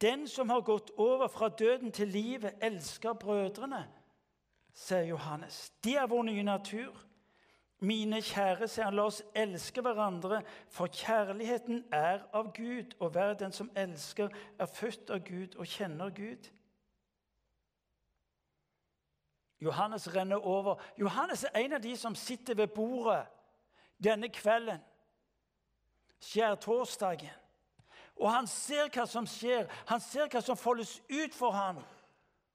Den 0.01 0.29
som 0.29 0.53
har 0.53 0.61
gått 0.61 0.93
over 1.01 1.33
fra 1.33 1.49
døden 1.49 1.93
til 1.93 2.13
livet, 2.13 2.61
elsker 2.61 3.17
brødrene 3.17 3.87
sier 4.77 5.09
Johannes. 5.09 5.73
De 5.85 5.97
er 5.97 6.07
vår 6.07 6.23
nye 6.29 6.43
natur. 6.43 6.97
Mine 7.79 8.23
kjære, 8.25 8.69
sier 8.69 8.89
han, 8.89 8.97
la 8.97 9.05
oss 9.09 9.23
elske 9.37 9.83
hverandre, 9.85 10.41
for 10.73 10.89
kjærligheten 10.93 11.83
er 11.93 12.23
av 12.33 12.53
Gud, 12.57 12.95
og 13.01 13.11
hver 13.13 13.35
den 13.37 13.53
som 13.53 13.71
elsker, 13.77 14.33
er 14.59 14.67
født 14.67 15.11
av 15.13 15.25
Gud 15.25 15.57
og 15.57 15.69
kjenner 15.69 16.13
Gud. 16.17 16.49
Johannes 19.61 20.09
renner 20.15 20.47
over. 20.47 20.81
Johannes 20.99 21.45
er 21.45 21.57
en 21.61 21.73
av 21.73 21.83
de 21.83 21.97
som 21.97 22.15
sitter 22.15 22.55
ved 22.55 22.73
bordet 22.77 23.27
denne 24.05 24.29
kvelden, 24.29 24.81
skjærtorsdagen. 26.21 27.33
Og 28.17 28.33
han 28.33 28.49
ser 28.49 28.89
hva 28.93 29.05
som 29.09 29.29
skjer, 29.29 29.69
han 29.89 30.01
ser 30.01 30.29
hva 30.33 30.41
som 30.45 30.57
foldes 30.57 30.99
ut 31.13 31.35
for 31.37 31.53
ham. 31.53 31.81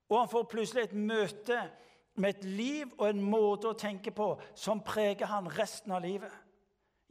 Og 0.09 0.19
han 0.19 0.29
får 0.29 0.49
plutselig 0.49 0.83
et 0.83 0.97
møte 0.97 1.61
med 2.15 2.29
et 2.35 2.43
liv 2.43 2.89
og 2.97 3.09
en 3.09 3.21
måte 3.23 3.69
å 3.71 3.77
tenke 3.77 4.11
på 4.11 4.33
som 4.55 4.83
preger 4.83 5.29
han 5.31 5.49
resten 5.51 5.93
av 5.95 6.03
livet. 6.03 6.33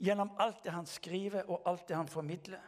Gjennom 0.00 0.32
alt 0.40 0.62
det 0.64 0.72
han 0.72 0.86
skriver, 0.88 1.44
og 1.50 1.66
alt 1.68 1.88
det 1.88 1.96
han 1.96 2.08
formidler. 2.08 2.62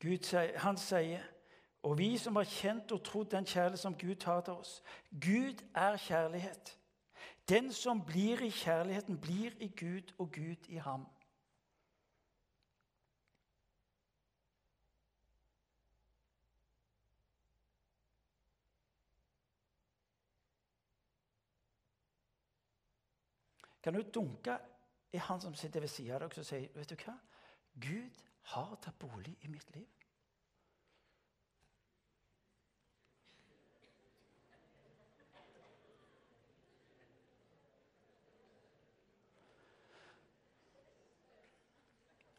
Gud, 0.00 0.28
han 0.60 0.76
sier, 0.76 1.22
og 1.82 1.96
vi 1.98 2.16
som 2.20 2.36
har 2.36 2.48
kjent 2.50 2.92
og 2.92 3.00
trodd 3.06 3.30
den 3.32 3.46
kjærlighet 3.48 3.80
som 3.80 3.96
Gud 3.96 4.24
har 4.26 4.42
til 4.44 4.58
oss 4.58 4.82
Gud 5.10 5.62
er 5.74 5.96
kjærlighet. 5.96 6.74
Den 7.48 7.72
som 7.72 8.02
blir 8.04 8.42
i 8.42 8.50
kjærligheten, 8.50 9.20
blir 9.20 9.54
i 9.62 9.68
Gud, 9.68 10.12
og 10.18 10.32
Gud 10.32 10.66
i 10.68 10.76
ham. 10.82 11.06
Kan 23.86 23.94
du 23.94 24.02
dunke 24.02 24.58
i 25.12 25.16
han 25.16 25.40
som 25.40 25.54
sitter 25.54 25.80
ved 25.80 25.88
siden 25.88 26.16
av 26.16 26.24
deg 26.24 26.38
og 26.40 26.46
sier 26.48 26.72
vet 26.74 26.90
du 26.90 26.96
hva? 27.04 27.12
Gud 27.78 28.16
har 28.50 28.72
tatt 28.82 28.96
bolig 28.98 29.36
i 29.46 29.50
mitt 29.52 29.68
liv. 29.76 29.86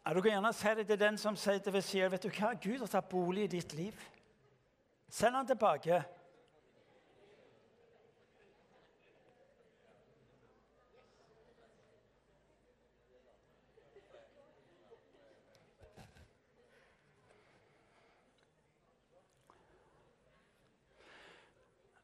Ja, 0.03 0.13
du 0.13 0.19
kan 0.19 0.31
gjerne 0.33 0.51
si 0.51 0.75
det 0.75 0.87
til 0.91 0.99
den 0.99 1.17
som 1.17 1.39
sitter 1.39 1.71
ved 1.71 1.87
siden 1.93 2.11
vet 2.11 2.27
du 2.27 2.29
hva? 2.41 2.51
Gud 2.59 2.83
har 2.83 2.91
tatt 2.91 3.07
bolig 3.15 3.47
i 3.47 3.53
ditt 3.55 3.79
liv. 3.79 3.95
Send 5.07 5.39
han 5.39 5.47
tilbake. 5.47 6.03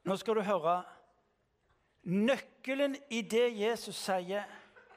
Nå 0.04 0.16
skal 0.16 0.36
du 0.36 0.40
høre. 0.40 0.82
Nøkkelen 2.02 2.96
i 3.10 3.22
det 3.22 3.46
Jesus 3.60 3.96
sier, 3.96 4.44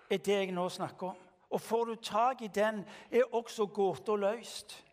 er 0.10 0.17
det 0.17 0.34
jeg 0.34 0.52
nå 0.52 0.70
snakker 0.70 1.13
om. 1.13 1.24
Og 1.50 1.62
får 1.62 1.86
du 1.86 1.96
tak 1.96 2.41
i 2.41 2.48
den, 2.48 2.84
er 3.12 3.36
også 3.36 3.65
gåta 3.65 4.15
løst. 4.15 4.84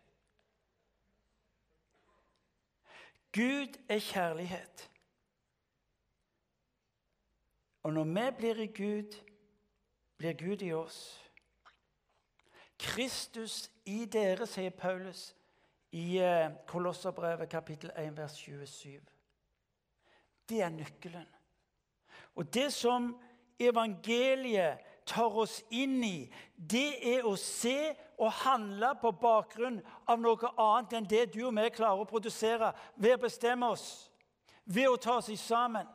Gud 3.35 3.75
er 3.89 3.99
kjærlighet. 3.99 4.91
Og 7.83 7.93
når 7.93 8.03
vi 8.03 8.37
blir 8.37 8.59
i 8.59 8.67
Gud, 8.67 9.21
blir 10.17 10.33
Gud 10.33 10.61
i 10.61 10.71
oss. 10.73 11.21
Kristus 12.79 13.71
i 13.85 14.05
dere, 14.05 14.47
sier 14.47 14.69
Paulus 14.69 15.35
i 15.91 16.17
eh, 16.17 16.51
Kolosserbrevet 16.67 17.49
kapittel 17.49 17.91
1, 17.95 18.17
vers 18.17 18.35
27. 18.39 19.14
Det 20.49 20.61
er 20.61 20.69
nøkkelen. 20.69 21.27
Og 22.35 22.53
det 22.53 22.73
som 22.73 23.13
evangeliet 23.59 24.83
tar 25.05 25.37
oss 25.37 25.59
inn 25.69 26.01
i, 26.03 26.27
det 26.57 26.97
er 27.15 27.27
å 27.27 27.35
se 27.39 27.93
og 28.17 28.31
handle 28.43 28.93
på 29.01 29.11
bakgrunn 29.21 29.79
av 30.09 30.21
noe 30.21 30.51
annet 30.61 30.95
enn 30.97 31.09
det 31.09 31.25
du 31.33 31.43
og 31.45 31.55
vi 31.57 31.69
klarer 31.75 32.03
å 32.03 32.09
produsere 32.09 32.71
ved 32.95 33.17
å 33.17 33.23
bestemme 33.25 33.69
oss, 33.75 34.09
ved 34.65 34.89
å 34.89 34.97
ta 34.97 35.19
oss 35.19 35.31
sammen. 35.41 35.87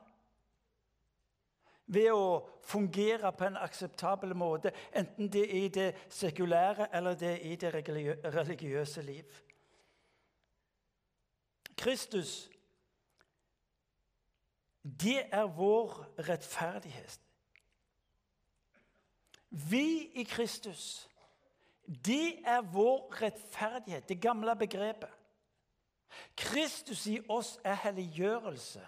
Ved 1.90 2.12
å 2.14 2.46
fungere 2.62 3.32
på 3.34 3.48
en 3.48 3.58
akseptabel 3.58 4.34
måte, 4.38 4.70
enten 4.94 5.26
det 5.32 5.42
er 5.48 5.56
i 5.58 5.70
det 5.74 5.88
sekulære 6.14 6.86
eller 6.94 7.18
det 7.18 7.32
er 7.32 7.46
i 7.50 7.56
det 7.58 7.72
religiøse 7.74 9.02
liv. 9.02 9.40
Kristus 11.80 12.49
det 14.82 15.26
er 15.34 15.44
vår 15.44 16.06
rettferdighet. 16.28 17.20
Vi 19.50 20.10
i 20.14 20.24
Kristus, 20.24 21.08
det 21.86 22.38
er 22.46 22.60
vår 22.60 23.22
rettferdighet, 23.22 24.08
det 24.08 24.20
gamle 24.20 24.56
begrepet. 24.56 25.10
Kristus 26.36 27.06
i 27.06 27.20
oss 27.28 27.58
er 27.64 27.74
helliggjørelse. 27.74 28.86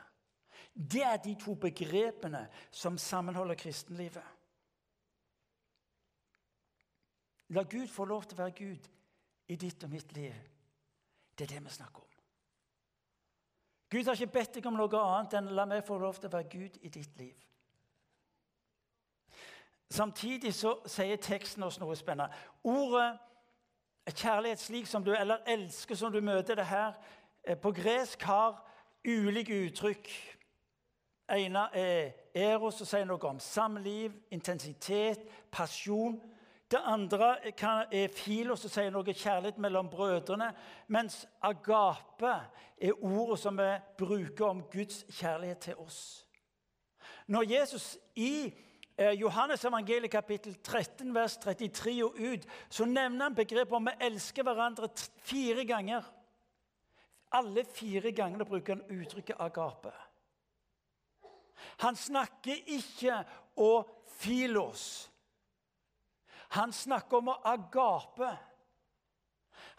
Det 0.74 1.02
er 1.02 1.16
de 1.16 1.34
to 1.38 1.54
begrepene 1.54 2.46
som 2.70 2.98
sammenholder 2.98 3.54
kristenlivet. 3.54 4.24
La 7.48 7.62
Gud 7.62 7.88
få 7.88 8.04
lov 8.08 8.24
til 8.24 8.38
å 8.38 8.42
være 8.42 8.56
Gud 8.56 8.88
i 9.52 9.58
ditt 9.60 9.84
og 9.84 9.92
mitt 9.92 10.12
liv. 10.16 10.32
Det 11.36 11.44
er 11.44 11.54
det 11.54 11.64
vi 11.64 11.74
snakker 11.74 12.00
om. 12.00 12.11
Gud 13.92 14.04
har 14.08 14.16
ikke 14.16 14.32
bedt 14.32 14.54
deg 14.56 14.66
om 14.66 14.76
noe 14.78 15.00
annet 15.04 15.34
enn 15.36 15.50
la 15.52 15.66
meg 15.68 15.82
få 15.84 15.98
lov 16.00 16.16
til 16.16 16.30
å 16.30 16.32
være 16.32 16.48
Gud 16.48 16.78
i 16.80 16.88
ditt 16.88 17.18
liv. 17.20 17.34
Samtidig 19.92 20.54
så 20.56 20.78
sier 20.88 21.20
teksten 21.20 21.66
oss 21.66 21.76
noe 21.76 21.96
spennende. 22.00 22.32
Ordet 22.64 23.18
kjærlighet 24.08 24.62
slik 24.62 24.88
som 24.88 25.04
du, 25.04 25.12
eller 25.12 25.44
elsker 25.46 25.94
som 25.94 26.12
du 26.12 26.22
møter 26.24 26.56
det 26.56 26.66
her, 26.66 26.94
eh, 27.44 27.58
på 27.58 27.72
gresk 27.72 28.22
har 28.22 28.64
ulike 29.04 29.66
uttrykk. 29.66 30.08
ene 31.28 31.68
er 31.74 32.12
eros, 32.34 32.74
som 32.74 32.86
sier 32.86 33.04
noe 33.04 33.28
om 33.28 33.38
samliv, 33.40 34.12
intensitet, 34.30 35.28
pasjon. 35.50 36.20
Det 36.72 36.80
andre 36.84 37.36
er 37.92 38.08
filos, 38.08 38.62
som 38.64 38.72
sier 38.72 38.92
noe 38.94 39.12
kjærlighet 39.12 39.58
mellom 39.60 39.90
brødrene. 39.92 40.48
Mens 40.88 41.26
agape 41.44 42.32
er 42.80 43.04
ordet 43.04 43.38
som 43.42 43.58
vi 43.60 43.68
bruker 43.98 44.46
om 44.46 44.62
Guds 44.72 45.02
kjærlighet 45.12 45.58
til 45.66 45.82
oss. 45.84 45.98
Når 47.28 47.44
Jesus 47.50 47.98
i 48.16 48.54
eh, 48.96 49.12
Johannes 49.20 49.64
evangeliet 49.64 50.10
kapittel 50.10 50.56
13, 50.62 51.14
vers 51.14 51.36
33 51.36 52.04
og 52.04 52.16
ut, 52.16 52.48
så 52.70 52.88
nevner 52.88 53.28
han 53.28 53.36
begrepet 53.36 53.76
om 53.76 53.92
å 53.92 53.96
elske 54.00 54.42
hverandre 54.42 54.88
fire 55.20 55.68
ganger. 55.68 56.08
Alle 57.36 57.64
fire 57.68 58.16
gangene 58.16 58.48
bruker 58.48 58.78
han 58.78 59.00
uttrykket 59.00 59.44
agape. 59.44 59.92
Han 61.84 61.96
snakker 61.96 62.64
ikke 62.80 63.22
om 63.60 63.84
filos. 64.18 65.11
Han 66.52 66.72
snakker 66.72 67.22
om 67.22 67.30
å 67.32 67.40
agape. 67.48 68.30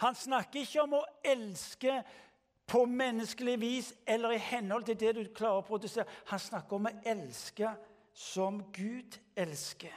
Han 0.01 0.15
snakker 0.17 0.63
ikke 0.63 0.85
om 0.85 0.95
å 0.97 1.03
elske 1.25 1.99
på 2.69 2.85
menneskelig 2.89 3.57
vis 3.61 3.91
eller 4.07 4.33
i 4.33 4.41
henhold 4.41 4.87
til 4.87 4.97
det 4.97 5.11
du 5.17 5.23
klarer 5.35 5.61
å 5.61 5.67
produsere. 5.67 6.07
Han 6.31 6.41
snakker 6.41 6.79
om 6.79 6.89
å 6.89 6.95
elske 7.05 7.75
som 8.13 8.61
Gud 8.73 9.19
elsker. 9.35 9.93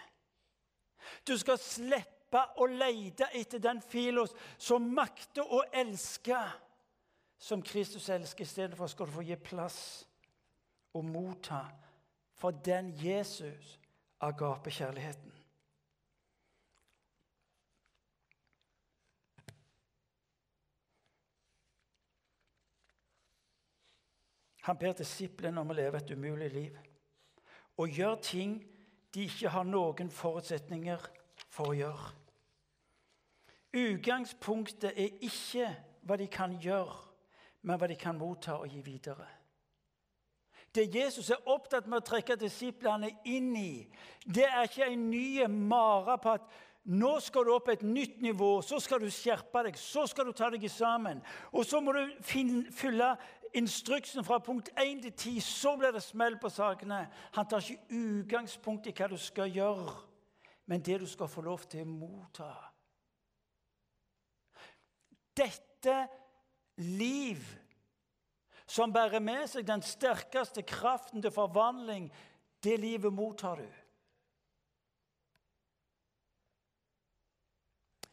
Du 1.25 1.37
skal 1.39 1.59
slippe 1.62 2.43
å 2.59 2.67
lete 2.69 3.29
etter 3.39 3.62
den 3.62 3.81
filos 3.81 4.35
som 4.59 4.89
makter 4.95 5.47
å 5.47 5.62
elske 5.73 6.39
som 7.39 7.62
Kristus 7.62 8.09
elsker. 8.11 8.45
Istedenfor 8.45 8.91
skal 8.91 9.09
du 9.09 9.17
få 9.17 9.25
gi 9.25 9.39
plass 9.41 9.81
og 10.97 11.05
motta 11.05 11.62
for 12.37 12.57
den 12.65 12.91
Jesus 13.01 13.77
agape-kjærligheten. 14.21 15.36
Han 24.66 24.79
ber 24.79 24.96
disiplene 24.98 25.62
om 25.62 25.70
å 25.70 25.76
leve 25.79 26.00
et 26.02 26.11
umulig 26.11 26.50
liv 26.55 26.79
og 27.76 27.92
gjøre 27.92 28.20
ting 28.24 28.55
de 29.14 29.26
ikke 29.29 29.50
har 29.52 29.66
noen 29.68 30.09
forutsetninger 30.12 31.02
for 31.52 31.72
å 31.72 31.76
gjøre. 31.76 32.07
Utgangspunktet 33.76 34.96
er 34.96 35.18
ikke 35.24 35.68
hva 36.07 36.16
de 36.16 36.29
kan 36.33 36.55
gjøre, 36.62 36.96
men 37.68 37.79
hva 37.79 37.88
de 37.90 37.98
kan 38.00 38.16
motta 38.18 38.57
og 38.62 38.72
gi 38.72 38.81
videre. 38.85 39.26
Det 40.72 40.87
Jesus 40.92 41.31
er 41.33 41.48
opptatt 41.48 41.88
med 41.88 42.02
å 42.02 42.07
trekke 42.07 42.37
disiplene 42.40 43.11
inn 43.29 43.52
i, 43.57 43.87
det 44.24 44.44
er 44.48 44.68
ikke 44.68 44.88
en 44.90 45.07
ny 45.11 45.46
mare 45.48 46.18
på 46.20 46.37
at 46.37 46.48
nå 46.87 47.16
skal 47.18 47.46
du 47.46 47.50
opp 47.50 47.68
et 47.72 47.83
nytt 47.83 48.20
nivå, 48.22 48.61
så 48.62 48.79
skal 48.79 49.00
du 49.02 49.09
skjerpe 49.11 49.64
deg, 49.66 49.79
så 49.81 50.05
skal 50.07 50.29
du 50.29 50.37
ta 50.37 50.52
deg 50.52 50.62
sammen. 50.70 51.18
Og 51.50 51.66
så 51.66 51.81
må 51.83 51.96
du 51.96 52.12
fylle 52.22 53.09
instruksen 53.57 54.25
fra 54.25 54.38
punkt 54.38 54.69
1 54.77 55.03
til 55.03 55.12
10, 55.12 55.40
så 55.40 55.77
blir 55.77 55.95
det 55.95 56.03
smell 56.03 56.38
på 56.40 56.51
sakene. 56.53 57.07
Han 57.33 57.49
tar 57.49 57.64
ikke 57.64 58.01
utgangspunkt 58.01 58.87
i 58.87 58.95
hva 58.97 59.09
du 59.11 59.16
skal 59.21 59.53
gjøre, 59.53 59.95
men 60.66 60.85
det 60.85 61.01
du 61.01 61.07
skal 61.07 61.31
få 61.31 61.45
lov 61.47 61.64
til 61.71 61.87
å 61.87 61.90
motta. 61.90 62.51
Dette 65.37 65.97
liv 66.83 67.42
som 68.66 68.92
bærer 68.92 69.23
med 69.23 69.47
seg 69.49 69.66
den 69.69 69.83
sterkeste 69.85 70.64
kraften 70.66 71.23
til 71.23 71.31
forvandling, 71.31 72.09
det 72.64 72.81
livet 72.81 73.12
mottar 73.12 73.61
du. 73.61 73.69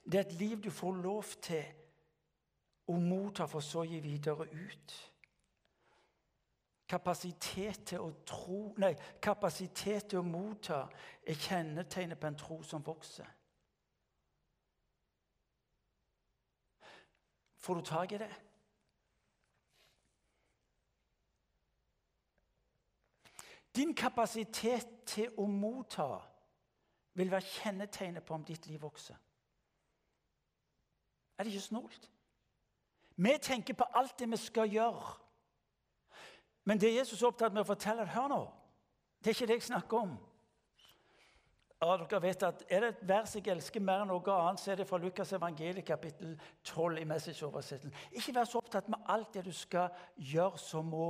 Det 0.03 0.19
er 0.19 0.27
et 0.27 0.35
liv 0.39 0.59
du 0.61 0.69
får 0.71 0.99
lov 0.99 1.31
til 1.41 1.63
å 2.91 2.99
motta, 2.99 3.47
for 3.47 3.63
så 3.63 3.81
å 3.81 3.87
gi 3.87 4.01
videre 4.03 4.45
ut. 4.51 4.95
Kapasitet 6.87 7.85
til 7.87 8.03
å 8.03 8.09
tro 8.27 8.73
Nei, 8.77 8.93
kapasitet 9.21 10.09
til 10.11 10.19
å 10.19 10.27
motta 10.27 10.83
er 11.25 11.39
kjennetegnet 11.39 12.19
på 12.19 12.27
en 12.27 12.37
tro 12.37 12.59
som 12.63 12.83
vokser. 12.85 13.29
Får 17.63 17.79
du 17.79 17.85
tak 17.87 18.11
i 18.11 18.17
det? 18.17 18.31
Din 23.75 23.95
kapasitet 23.95 24.87
til 25.05 25.31
å 25.39 25.47
motta 25.47 26.19
vil 27.13 27.31
være 27.31 27.47
kjennetegnet 27.47 28.25
på 28.25 28.35
om 28.35 28.43
ditt 28.45 28.67
liv 28.67 28.81
vokser. 28.81 29.15
Er 31.37 31.43
det 31.43 31.53
ikke 31.53 31.67
snålt? 31.69 32.09
Vi 33.15 33.33
tenker 33.41 33.73
på 33.73 33.87
alt 33.93 34.19
det 34.19 34.29
vi 34.29 34.37
skal 34.37 34.69
gjøre. 34.69 35.22
Men 36.63 36.79
det 36.79 36.93
Jesus 36.95 37.21
er 37.21 37.27
opptatt 37.27 37.53
med 37.53 37.63
å 37.65 37.67
fortelle 37.67 38.05
Hør 38.07 38.29
nå, 38.31 38.43
det 39.19 39.31
er 39.31 39.35
ikke 39.37 39.49
det 39.49 39.59
jeg 39.59 39.67
snakker 39.71 40.05
om. 40.05 40.13
Ja, 41.83 41.97
dere 41.99 42.21
vet 42.23 42.43
at 42.47 42.63
Er 42.69 42.79
det 42.79 42.89
et 42.93 43.07
vers 43.07 43.33
jeg 43.35 43.47
elsker 43.51 43.83
mer 43.83 44.03
enn 44.03 44.11
noe 44.13 44.35
annet, 44.37 44.61
så 44.61 44.71
er 44.71 44.79
det 44.79 44.87
fra 44.87 44.99
Lukas 45.01 45.33
evangeliet 45.35 45.83
kapittel 45.85 46.37
12 46.63 47.01
i 47.01 47.07
Message-oversettelsen. 47.09 47.95
Ikke 48.15 48.35
vær 48.35 48.47
så 48.47 48.61
opptatt 48.61 48.87
med 48.91 49.03
alt 49.11 49.33
det 49.35 49.43
du 49.43 49.51
skal 49.51 49.89
gjøre, 50.15 50.61
som 50.61 50.93
å 50.95 51.09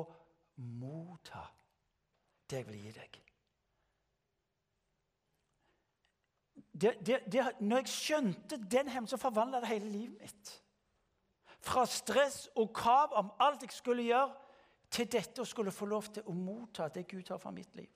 motta 0.57 1.43
det 2.49 2.63
jeg 2.63 2.67
vil 2.71 2.81
gi 2.81 2.95
deg. 2.97 3.19
Det, 6.73 6.95
det, 7.05 7.19
det, 7.29 7.45
når 7.61 7.83
jeg 7.83 7.93
skjønte 7.93 8.57
den 8.57 8.89
hemmen, 8.89 9.07
så 9.07 9.17
forvandla 9.21 9.61
det 9.61 9.69
hele 9.69 9.91
livet 9.93 10.25
mitt. 10.25 10.53
Fra 11.61 11.85
stress 11.85 12.47
og 12.57 12.73
krav 12.73 13.13
om 13.19 13.29
alt 13.45 13.61
jeg 13.61 13.75
skulle 13.77 14.07
gjøre, 14.09 14.33
til 14.93 15.09
dette 15.11 15.41
å 15.41 15.47
skulle 15.47 15.73
få 15.73 15.87
lov 15.89 16.09
til 16.13 16.27
å 16.29 16.35
motta 16.37 16.87
det 16.93 17.07
Gud 17.09 17.29
har 17.33 17.41
for 17.41 17.55
mitt 17.55 17.73
liv. 17.75 17.89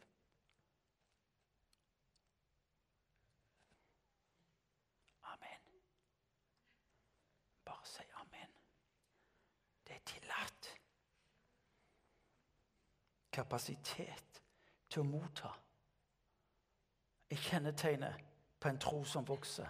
Amen. 5.34 5.68
Bare 7.66 7.86
si 7.86 8.06
amen. 8.24 8.56
Det 9.86 9.96
er 9.96 10.06
tillatt. 10.10 10.72
Kapasitet 13.38 14.42
til 14.90 15.04
å 15.04 15.10
motta 15.12 15.54
er 17.30 17.44
kjennetegnet 17.50 18.24
på 18.58 18.72
en 18.72 18.80
tro 18.82 19.04
som 19.06 19.28
vokser. 19.28 19.70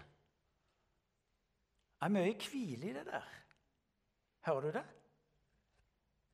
Det 1.97 2.05
er 2.05 2.13
mye 2.13 2.37
hvile 2.39 2.87
i 2.87 2.93
det 2.93 3.03
der. 3.09 3.33
Hører 4.47 4.61
du 4.61 4.71
det? 4.77 4.85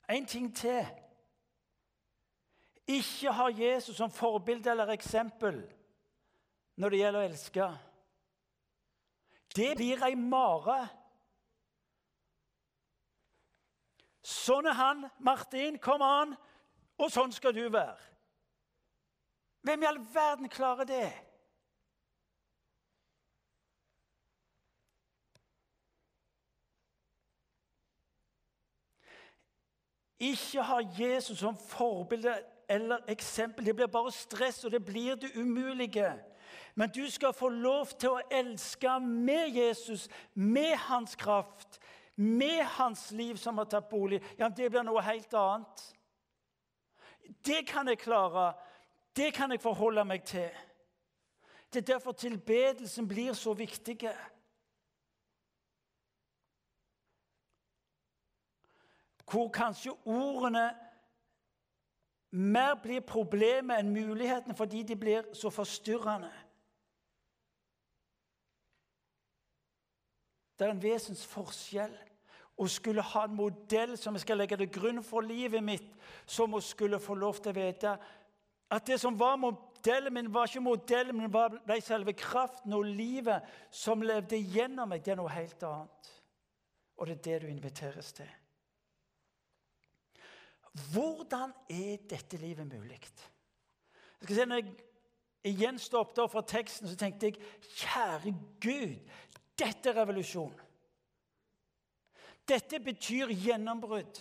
En 0.09 0.25
ting 0.25 0.55
til. 0.55 0.85
Ikke 2.87 3.31
ha 3.31 3.47
Jesus 3.47 3.95
som 3.97 4.11
forbilde 4.11 4.71
eller 4.71 4.91
eksempel 4.91 5.61
når 6.75 6.89
det 6.89 6.99
gjelder 6.99 7.21
å 7.21 7.27
elske. 7.29 7.67
Det 9.55 9.69
blir 9.77 10.01
ei 10.03 10.15
mare. 10.17 10.79
Sånn 14.23 14.67
er 14.67 14.75
han, 14.79 15.05
Martin. 15.19 15.77
Kom 15.79 16.01
an. 16.01 16.33
Og 16.99 17.11
sånn 17.11 17.31
skal 17.35 17.53
du 17.55 17.63
være. 17.67 17.99
Hvem 19.63 19.83
i 19.83 19.87
all 19.87 20.01
verden 20.13 20.49
klarer 20.51 20.87
det? 20.87 21.07
Ikke 30.23 30.63
ha 30.63 30.79
Jesus 30.95 31.41
som 31.43 31.57
forbilde 31.57 32.37
eller 32.69 33.03
eksempel. 33.11 33.65
Det 33.65 33.75
blir 33.75 33.91
bare 33.91 34.11
stress, 34.11 34.63
og 34.63 34.71
det 34.71 34.85
blir 34.85 35.15
det 35.19 35.33
umulige. 35.35 36.13
Men 36.75 36.89
du 36.89 37.09
skal 37.11 37.33
få 37.33 37.49
lov 37.49 37.91
til 37.99 38.15
å 38.15 38.21
elske 38.31 38.99
med 39.03 39.57
Jesus, 39.57 40.07
med 40.33 40.77
hans 40.87 41.15
kraft, 41.15 41.79
med 42.15 42.63
hans 42.77 43.11
liv 43.11 43.35
som 43.41 43.57
har 43.57 43.67
tatt 43.69 43.89
bolig. 43.89 44.21
Ja, 44.39 44.49
Det 44.49 44.69
blir 44.71 44.83
noe 44.83 45.01
helt 45.01 45.33
annet. 45.33 45.83
Det 47.45 47.65
kan 47.67 47.87
jeg 47.87 47.97
klare 47.97 48.53
det 49.15 49.33
kan 49.33 49.51
jeg 49.51 49.61
forholde 49.61 50.05
meg 50.05 50.23
til. 50.25 50.49
Det 51.73 51.81
er 51.81 51.93
derfor 51.93 52.11
tilbedelsen 52.11 53.07
blir 53.07 53.33
så 53.33 53.53
viktig. 53.53 54.09
Hvor 59.29 59.49
kanskje 59.53 59.93
ordene 60.05 60.67
mer 62.33 62.73
blir 62.81 63.03
problemet 63.05 63.77
enn 63.79 63.93
mulighetene 63.93 64.55
fordi 64.57 64.81
de 64.83 64.97
blir 64.97 65.27
så 65.37 65.51
forstyrrende. 65.53 66.31
Det 70.57 70.65
er 70.65 70.73
en 70.73 70.81
vesensforskjell 70.81 71.93
å 72.57 72.67
skulle 72.69 73.05
ha 73.05 73.23
en 73.25 73.37
modell 73.37 73.95
som 73.97 74.13
jeg 74.13 74.25
skal 74.25 74.41
legge 74.41 74.57
til 74.61 74.69
grunn 74.73 75.01
for 75.05 75.25
livet 75.25 75.63
mitt, 75.65 75.87
som 76.25 76.53
å 76.53 76.61
skulle 76.61 77.01
få 77.01 77.17
lov 77.17 77.41
til 77.41 77.53
å 77.53 77.57
vite 77.57 77.95
At 78.73 78.87
det 78.87 78.99
som 78.99 79.17
var 79.19 79.35
modellen 79.37 80.13
min, 80.13 80.33
var 80.33 80.47
ikke 80.47 80.61
modellen, 80.63 81.17
men 81.17 81.33
var, 81.33 81.53
ble 81.65 81.81
selve 81.81 82.13
kraften 82.17 82.73
og 82.73 82.87
livet 82.87 83.43
som 83.69 84.01
levde 84.01 84.37
gjennom 84.37 84.89
meg. 84.89 85.03
Det 85.03 85.13
er 85.13 85.19
noe 85.19 85.29
helt 85.29 85.63
annet. 85.67 86.09
Og 86.97 87.05
det 87.05 87.19
er 87.19 87.21
det 87.27 87.41
du 87.43 87.51
inviteres 87.51 88.09
til. 88.17 88.31
Hvordan 90.73 91.53
er 91.69 91.97
dette 92.09 92.37
livet 92.37 92.67
mulig? 92.67 92.99
Jeg 92.99 94.23
skal 94.23 94.35
se, 94.35 94.45
når 94.45 94.55
jeg 94.55 94.73
igjen 95.43 95.79
stoppet 95.79 96.23
opp 96.23 96.31
fra 96.33 96.41
teksten, 96.47 96.87
så 96.89 96.97
tenkte 96.97 97.29
jeg 97.29 97.41
kjære 97.77 98.33
Gud, 98.63 98.95
dette 99.59 99.89
er 99.89 99.99
revolusjon. 99.99 100.53
Dette 102.47 102.79
betyr 102.79 103.31
gjennombrudd. 103.31 104.19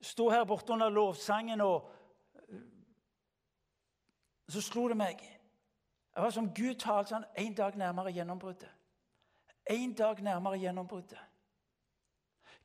Sto 0.00 0.28
her 0.30 0.44
borte 0.44 0.72
under 0.72 0.88
lovsangen, 0.88 1.60
og 1.60 1.90
så 4.48 4.62
slo 4.62 4.86
det 4.88 4.96
meg. 4.96 5.20
Det 6.14 6.22
var 6.22 6.30
som 6.32 6.52
Gud 6.54 6.78
talte 6.80 7.12
sånn 7.12 7.26
en 7.36 7.56
dag 7.56 7.76
nærmere 7.76 8.14
gjennombruddet. 8.14 8.70
En 9.68 9.92
dag 9.98 10.22
nærmere 10.22 10.60
gjennombruddet. 10.62 11.18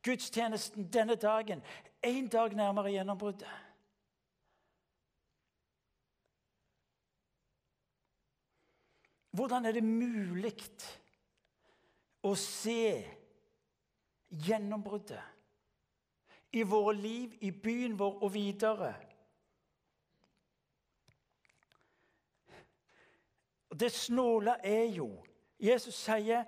Gudstjenesten 0.04 0.94
denne 0.94 1.16
dagen, 1.16 1.64
en 2.04 2.28
dag 2.28 2.54
nærmere 2.54 2.92
gjennombruddet. 2.92 3.50
Hvordan 9.32 9.66
er 9.66 9.72
det 9.72 9.84
mulig 9.84 10.58
å 12.28 12.34
se 12.36 13.06
gjennombruddet 14.30 15.22
i 16.52 16.66
våre 16.68 16.96
liv, 16.98 17.38
i 17.40 17.52
byen 17.52 17.96
vår 18.00 18.24
og 18.26 18.34
videre? 18.34 18.92
Det 23.72 23.92
snåle 23.92 24.58
er 24.68 24.90
jo 24.92 25.14
Jesus 25.62 25.96
sier 25.96 26.44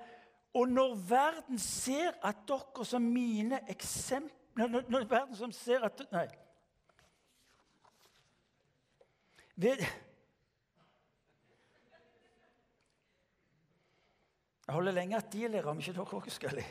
og 0.53 0.67
når 0.69 0.95
verden 1.09 1.59
ser 1.59 2.13
at 2.21 2.43
dere 2.47 2.85
som 2.85 3.01
mine 3.01 3.59
eksempler 3.69 4.67
når, 4.69 4.83
når 4.89 5.05
verden 5.09 5.35
som 5.35 5.51
ser 5.51 5.81
at 5.85 6.01
Nei. 6.13 6.27
Ved, 9.55 9.81
jeg 14.67 14.73
holder 14.73 14.91
lenge 14.91 15.17
at 15.17 15.33
de 15.33 15.47
ler, 15.47 15.65
om 15.69 15.79
ikke 15.79 15.93
dere 15.93 16.17
også 16.17 16.29
skal 16.33 16.55
le. 16.57 16.65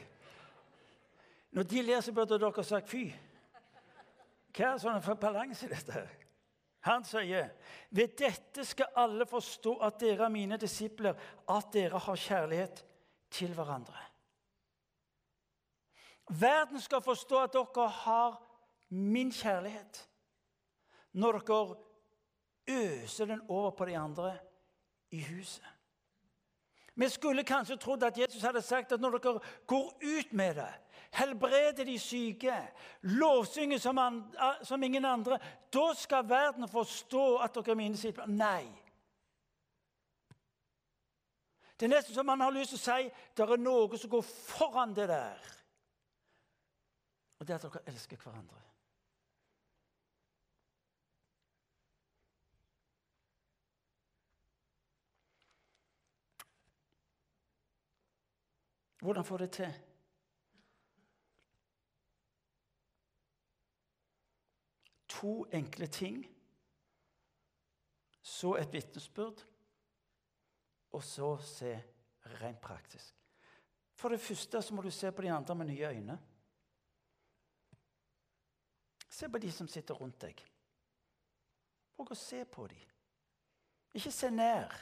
Når 1.53 1.63
de 1.63 1.83
ler, 1.83 2.01
så 2.01 2.13
burde 2.13 2.39
dere 2.43 2.65
sagt 2.65 2.91
fy. 2.91 3.05
Hva 4.53 4.73
er 4.73 4.81
sånn 4.83 5.03
for 5.05 5.21
balanse 5.21 5.67
i 5.67 5.71
dette? 5.71 5.93
her? 5.93 6.09
Han 6.83 7.05
sier, 7.07 7.53
'Ved 7.91 8.17
dette 8.19 8.65
skal 8.65 8.91
alle 8.97 9.27
forstå 9.27 9.77
at 9.87 10.01
dere 10.01 10.25
er 10.25 10.29
mine 10.29 10.57
disipler, 10.57 11.15
at 11.49 11.71
dere 11.73 11.99
har 11.99 12.17
kjærlighet 12.17 12.85
til 13.33 13.55
hverandre. 13.57 13.97
Verden 16.29 16.81
skal 16.81 17.03
forstå 17.03 17.43
at 17.43 17.53
dere 17.57 17.89
har 17.89 18.39
min 18.89 19.33
kjærlighet 19.33 20.09
når 21.13 21.39
dere 21.39 21.77
øser 22.69 23.27
den 23.27 23.43
over 23.49 23.71
på 23.71 23.85
de 23.85 23.99
andre 23.99 24.39
i 25.11 25.23
huset. 25.23 25.65
Vi 26.95 27.09
skulle 27.09 27.45
kanskje 27.45 27.77
trodd 27.77 28.03
at 28.03 28.19
Jesus 28.19 28.43
hadde 28.43 28.63
sagt 28.63 28.93
at 28.93 29.01
når 29.01 29.19
dere 29.19 29.41
går 29.67 29.93
ut 30.03 30.33
med 30.33 30.55
det, 30.55 30.73
helbreder 31.13 31.85
de 31.85 31.99
syke, 31.99 32.57
lovsynger 33.03 33.79
som, 33.79 33.99
som 34.63 34.83
ingen 34.83 35.05
andre, 35.05 35.39
da 35.75 35.93
skal 35.97 36.29
verden 36.29 36.69
forstå 36.69 37.37
at 37.37 37.55
dere 37.55 37.71
er 37.71 37.81
mine 37.81 37.97
disipler. 37.97 38.27
Nei. 38.27 38.69
Det 41.83 41.89
er 41.89 41.97
nesten 41.97 42.15
som 42.15 42.27
man 42.27 42.41
har 42.41 42.53
lyst 42.55 42.71
til 42.71 42.79
å 42.79 42.83
si 42.83 43.09
det 43.35 43.43
er 43.43 43.59
noe 43.59 43.99
som 43.99 44.11
går 44.11 44.21
foran 44.23 44.93
det 44.95 45.09
der. 45.11 45.47
Og 47.41 47.49
det 47.49 47.57
er 47.57 47.59
at 47.59 47.65
dere 47.67 47.81
elsker 47.91 48.21
hverandre. 48.23 48.61
Hvordan 59.03 59.27
får 59.27 59.43
det 59.43 59.51
til? 59.59 59.75
To 65.19 65.35
enkle 65.51 65.91
ting. 65.91 66.23
Så 68.23 68.55
et 68.55 68.71
vitnesbyrd 68.73 69.43
og 70.93 71.03
så 71.05 71.37
se 71.47 71.73
rent 72.41 72.61
praktisk. 72.61 73.15
For 73.95 74.09
det 74.09 74.21
første 74.21 74.63
så 74.63 74.75
må 74.75 74.83
du 74.83 74.91
se 74.91 75.13
på 75.13 75.23
de 75.23 75.33
andre 75.33 75.55
med 75.55 75.67
nye 75.67 75.89
øyne. 75.89 76.19
Se 79.09 79.29
på 79.29 79.39
de 79.39 79.53
som 79.53 79.69
sitter 79.69 79.95
rundt 79.95 80.21
deg. 80.21 80.39
Våg 81.97 82.13
å 82.13 82.17
se 82.19 82.45
på 82.45 82.67
dem. 82.67 82.89
Ikke 83.95 84.11
se 84.11 84.31
ned. 84.31 84.73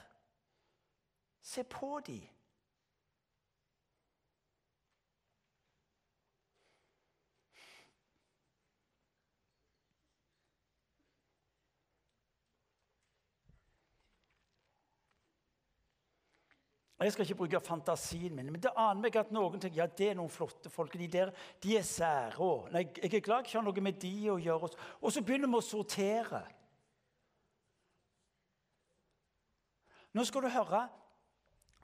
Se 1.42 1.64
på 1.66 1.98
dem. 2.06 2.28
Jeg 17.00 17.12
skal 17.12 17.24
ikke 17.24 17.34
bruke 17.34 17.60
fantasien 17.64 18.34
min, 18.36 18.50
men 18.52 18.60
det 18.60 18.74
aner 18.76 19.00
meg 19.00 19.14
at 19.16 19.30
noen 19.32 19.60
tenker 19.60 19.80
ja, 19.80 19.86
det 19.88 20.10
er 20.10 20.16
noen 20.18 20.32
flotte 20.32 20.68
folk. 20.68 20.98
De 21.00 21.06
der 21.08 21.30
de 21.62 21.78
er 21.78 21.84
sære. 21.86 22.48
Nei, 22.74 22.82
jeg 22.98 23.14
er 23.14 23.22
glad 23.24 23.40
jeg 23.40 23.48
ikke 23.48 23.56
har 23.56 23.64
noe 23.64 23.84
med 23.86 24.00
de 24.02 24.14
å 24.28 24.36
gjøre. 24.36 24.68
Og 25.00 25.14
så 25.14 25.22
begynner 25.24 25.48
vi 25.48 25.56
å 25.56 25.64
sortere. 25.64 26.42
Nå 30.12 30.26
skal 30.28 30.44
du 30.44 30.50
høre. 30.52 30.82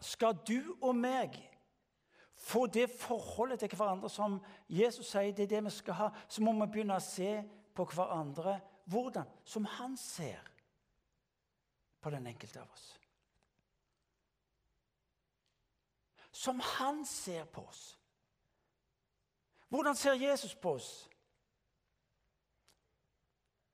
Skal 0.04 0.36
du 0.44 0.74
og 0.82 0.92
meg 0.98 1.38
få 2.36 2.66
det 2.68 2.90
forholdet 2.92 3.62
til 3.62 3.72
hverandre 3.72 4.10
som 4.12 4.36
Jesus 4.68 5.08
sier 5.14 5.32
det 5.32 5.46
er 5.46 5.54
det 5.54 5.62
vi 5.70 5.72
skal 5.78 5.96
ha, 6.02 6.10
så 6.28 6.44
må 6.44 6.52
vi 6.58 6.68
begynne 6.74 7.00
å 7.00 7.02
se 7.02 7.38
på 7.72 7.88
hverandre 7.94 8.58
hvordan? 8.92 9.32
Som 9.48 9.64
han 9.78 9.96
ser 9.96 10.44
på 12.04 12.12
den 12.12 12.28
enkelte 12.28 12.60
av 12.60 12.68
oss. 12.68 13.05
Som 16.36 16.60
han 16.60 17.04
ser 17.04 17.44
på 17.44 17.64
oss. 17.64 17.98
Hvordan 19.68 19.96
ser 19.96 20.12
Jesus 20.12 20.54
på 20.54 20.72
oss? 20.72 21.10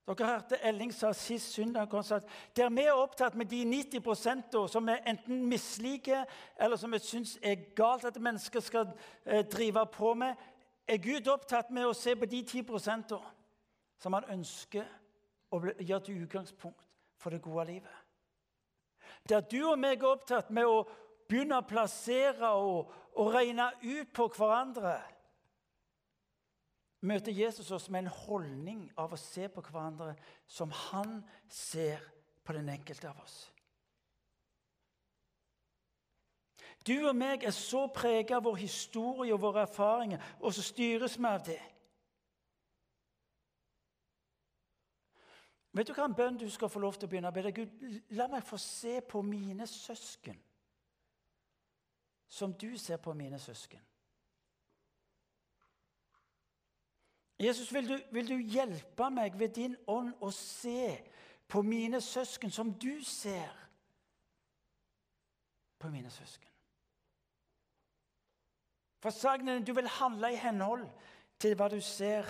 Dere 0.07 0.27
hørte 0.27 0.59
Elling 0.67 0.91
sa 0.95 1.13
sist 1.13 1.55
søndag 1.55 1.95
at 1.95 2.27
der 2.57 2.71
vi 2.71 2.83
er 2.83 2.93
opptatt 2.99 3.35
med 3.35 3.47
de 3.47 3.63
90% 3.65 4.57
som 4.69 4.87
vi 4.87 4.97
enten 5.07 5.47
misliker, 5.47 6.25
eller 6.61 6.77
som 6.77 6.93
vi 6.93 6.99
syns 6.99 7.39
er 7.43 7.75
galt 7.77 8.05
at 8.05 8.21
mennesker 8.21 8.61
skal 8.61 8.91
eh, 9.27 9.45
drive 9.45 9.87
på 9.87 10.15
med, 10.15 10.35
er 10.89 10.97
Gud 10.97 11.29
opptatt 11.29 11.71
med 11.71 11.87
å 11.87 11.95
se 11.95 12.17
på 12.17 12.27
de 12.27 12.43
10% 12.43 13.15
som 13.99 14.13
han 14.13 14.31
ønsker 14.31 14.87
å 15.51 15.63
gjøre 15.79 16.05
til 16.05 16.25
utgangspunkt 16.25 16.89
for 17.19 17.31
det 17.31 17.43
gode 17.43 17.67
livet. 17.67 17.95
Der 19.29 19.41
du 19.41 19.61
og 19.71 19.79
meg 19.79 20.03
er 20.03 20.15
opptatt 20.17 20.51
med 20.51 20.67
å 20.67 20.83
begynne 21.33 21.59
å 21.59 21.67
plassere 21.67 22.53
og, 22.61 22.93
og 23.17 23.33
regne 23.33 23.71
ut 23.83 24.13
på 24.15 24.29
hverandre, 24.37 24.99
møter 27.03 27.35
Jesus 27.35 27.71
oss 27.75 27.89
med 27.91 28.05
en 28.05 28.15
holdning 28.15 28.85
av 29.01 29.15
å 29.15 29.19
se 29.19 29.49
på 29.51 29.65
hverandre 29.65 30.13
som 30.47 30.71
han 30.91 31.19
ser 31.51 32.05
på 32.45 32.55
den 32.55 32.71
enkelte 32.71 33.11
av 33.11 33.19
oss. 33.25 33.41
Du 36.87 36.95
og 37.07 37.15
meg 37.15 37.45
er 37.47 37.55
så 37.55 37.87
preget 37.95 38.35
av 38.37 38.47
vår 38.47 38.57
historie 38.59 39.35
og 39.35 39.43
våre 39.43 39.67
erfaringer, 39.67 40.23
og 40.43 40.55
så 40.55 40.65
styres 40.67 41.15
vi 41.19 41.29
av 41.31 41.45
det. 41.47 41.61
Vet 45.73 45.89
du 45.89 45.95
hva 45.97 46.05
en 46.05 46.17
bønn 46.17 46.37
du 46.37 46.49
skal 46.53 46.69
få 46.69 46.83
lov 46.83 46.99
til 46.99 47.07
å 47.07 47.11
begynne 47.13 47.31
å 47.31 47.35
be? 47.35 47.53
Gud, 47.55 47.85
la 48.19 48.27
meg 48.29 48.45
få 48.45 48.59
se 48.61 48.99
på 49.09 49.23
mine 49.25 49.67
søsken 49.71 50.37
som 52.33 52.55
du 52.55 52.79
ser 52.79 52.97
på 52.97 53.13
mine 53.15 53.39
søsken. 53.39 53.81
Jesus, 57.39 57.75
vil 57.75 57.89
du, 57.89 57.99
vil 58.11 58.29
du 58.29 58.39
hjelpe 58.39 59.11
meg 59.11 59.35
ved 59.39 59.49
din 59.49 59.75
ånd 59.87 60.15
å 60.25 60.31
se 60.33 60.95
på 61.51 61.61
mine 61.63 62.01
søsken 62.01 62.55
som 62.55 62.71
du 62.73 63.03
ser 63.05 63.53
på 65.79 65.91
mine 65.93 66.11
søsken? 66.11 66.49
For 69.03 69.13
sagnet 69.13 69.67
du 69.67 69.75
vil 69.77 69.91
handle 69.99 70.33
i 70.33 70.41
henhold 70.41 70.87
til 71.43 71.59
hva 71.59 71.69
du 71.69 71.81
ser. 71.85 72.25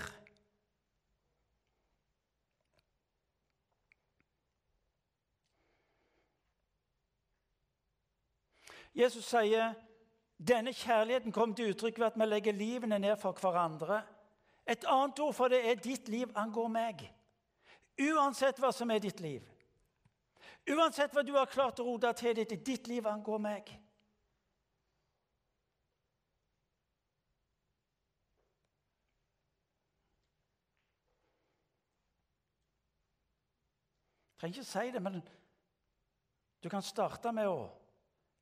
Jesus 8.99 9.31
sier 9.31 9.77
denne 10.49 10.73
kjærligheten 10.73 11.33
kommer 11.33 11.55
til 11.57 11.71
uttrykk 11.71 11.99
ved 11.99 12.07
at 12.07 12.19
vi 12.19 12.27
legger 12.27 12.53
livene 12.53 12.99
ned 12.99 13.17
for 13.17 13.33
hverandre. 13.33 14.03
Et 14.67 14.85
annet 14.89 15.19
ord 15.19 15.35
for 15.35 15.49
det 15.49 15.71
er 15.71 15.75
'ditt 15.75 16.09
liv 16.09 16.31
angår 16.35 16.69
meg'. 16.69 17.11
Uansett 18.01 18.59
hva 18.59 18.73
som 18.73 18.91
er 18.91 18.99
ditt 18.99 19.21
liv. 19.21 19.43
Uansett 20.71 21.13
hva 21.13 21.23
du 21.23 21.33
har 21.35 21.47
klart 21.47 21.81
å 21.81 21.85
rote 21.85 22.13
til 22.13 22.37
ditt, 22.37 22.67
ditt 22.67 22.87
liv 22.87 23.07
angår 23.07 23.39
meg. 23.39 23.79
Jeg 34.43 34.51
trenger 34.51 34.59
ikke 34.59 34.71
si 34.71 34.91
det, 34.91 35.03
men 35.03 35.23
du 36.63 36.69
kan 36.69 36.83
starte 36.83 37.33
med 37.33 37.47
å 37.47 37.71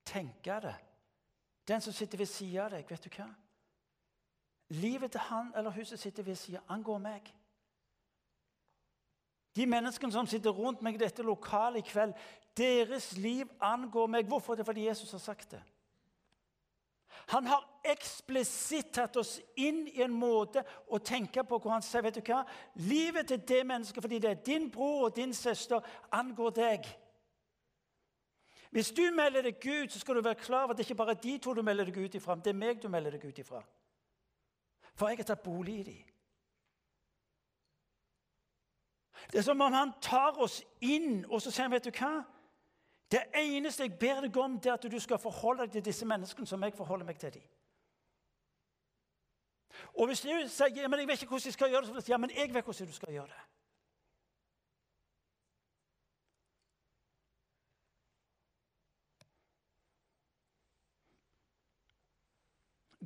tenke 0.05 0.61
det. 0.61 0.90
Den 1.69 1.81
som 1.81 1.93
sitter 1.93 2.19
ved 2.19 2.27
siden 2.27 2.65
av 2.65 2.71
deg, 2.75 2.89
vet 2.91 3.05
du 3.05 3.11
hva? 3.17 3.29
Livet 4.71 5.13
til 5.13 5.21
han 5.21 5.53
eller 5.57 5.75
hun 5.75 5.85
som 5.85 5.99
sitter 5.99 6.23
ved 6.23 6.39
siden, 6.39 6.63
angår 6.69 6.99
meg. 6.99 7.33
De 9.57 9.67
menneskene 9.67 10.13
som 10.13 10.29
sitter 10.31 10.55
rundt 10.55 10.83
meg 10.83 10.95
i 10.95 11.03
dette 11.03 11.27
lokalet 11.27 11.83
i 11.83 11.91
kveld, 11.91 12.15
deres 12.57 13.13
liv 13.19 13.51
angår 13.61 14.07
meg. 14.07 14.27
Hvorfor? 14.27 14.55
Det 14.55 14.63
er 14.63 14.71
fordi 14.71 14.87
Jesus 14.87 15.11
har 15.11 15.19
sagt 15.19 15.51
det. 15.51 15.63
Han 17.31 17.47
har 17.47 17.67
eksplisitt 17.87 18.93
tatt 18.95 19.17
oss 19.21 19.37
inn 19.59 19.85
i 19.89 20.03
en 20.03 20.15
måte 20.15 20.63
å 20.91 20.99
tenke 20.99 21.45
på 21.47 21.59
hvor 21.59 21.75
han 21.75 21.85
sier 21.85 22.03
vet 22.03 22.19
du 22.19 22.23
hva? 22.27 22.43
Livet 22.87 23.31
til 23.31 23.43
det 23.47 23.61
mennesket, 23.67 24.03
fordi 24.03 24.19
det 24.23 24.31
er 24.31 24.43
din 24.47 24.71
bror 24.71 25.09
og 25.09 25.17
din 25.17 25.35
søster, 25.35 25.85
angår 26.11 26.57
deg. 26.57 26.89
Hvis 28.71 28.91
du 28.91 29.03
melder 29.15 29.43
deg 29.43 29.59
Gud, 29.63 29.89
så 29.89 29.99
skal 29.99 30.15
du 30.15 30.23
være 30.23 30.35
klar 30.35 30.63
over 30.63 30.71
at 30.71 30.79
det 30.79 30.85
ikke 30.87 30.95
bare 30.95 31.11
er 31.11 31.23
de 31.23 31.39
to 31.39 31.55
du 31.55 31.63
melder 31.63 31.85
deg 31.85 31.97
ut 31.99 32.15
ifra, 32.15 32.35
men 32.35 32.45
det 32.45 32.53
er 32.53 32.59
meg 32.59 32.83
du 32.83 32.89
melder 32.89 33.17
deg 33.17 33.25
ut 33.27 33.39
ifra. 33.39 33.63
For 34.95 35.09
jeg 35.09 35.19
har 35.19 35.25
tatt 35.25 35.43
bolig 35.43 35.79
i 35.81 35.83
dem. 35.83 36.07
Det 39.33 39.39
er 39.39 39.43
som 39.43 39.61
om 39.61 39.73
han 39.73 39.93
tar 40.03 40.39
oss 40.39 40.63
inn, 40.81 41.25
og 41.29 41.43
så 41.43 41.51
sier 41.51 41.67
han, 41.67 41.75
vet 41.75 41.85
du 41.85 41.91
hva? 41.91 42.13
Det 43.11 43.25
eneste 43.35 43.87
jeg 43.89 43.99
ber 43.99 44.23
deg 44.23 44.37
om, 44.39 44.59
det 44.61 44.71
er 44.71 44.79
at 44.79 44.87
du 44.91 44.99
skal 45.03 45.19
forholde 45.19 45.67
deg 45.67 45.73
til 45.79 45.85
disse 45.91 46.07
menneskene 46.07 46.47
som 46.47 46.63
jeg 46.63 46.77
forholder 46.79 47.07
meg 47.07 47.19
til 47.19 47.35
dem. 47.35 47.47
Og 49.99 50.07
hvis 50.07 50.23
du 50.23 50.31
sier 50.31 50.77
ja, 50.77 50.89
men 50.89 51.03
jeg 51.03 51.09
vet 51.09 51.23
ikke 51.23 51.35
hvordan 51.35 51.51
jeg 51.51 51.59
skal 51.59 51.73
gjøre 51.73 51.81
det, 51.81 51.89
så 51.89 51.95
vil 51.95 52.05
jeg 52.07 52.15
ja, 52.15 52.19
men 52.23 52.37
jeg 52.37 52.55
vet 52.55 52.65
hvordan 52.65 52.87
du 52.87 52.95
skal 52.95 53.13
gjøre 53.13 53.33
det. 53.35 53.50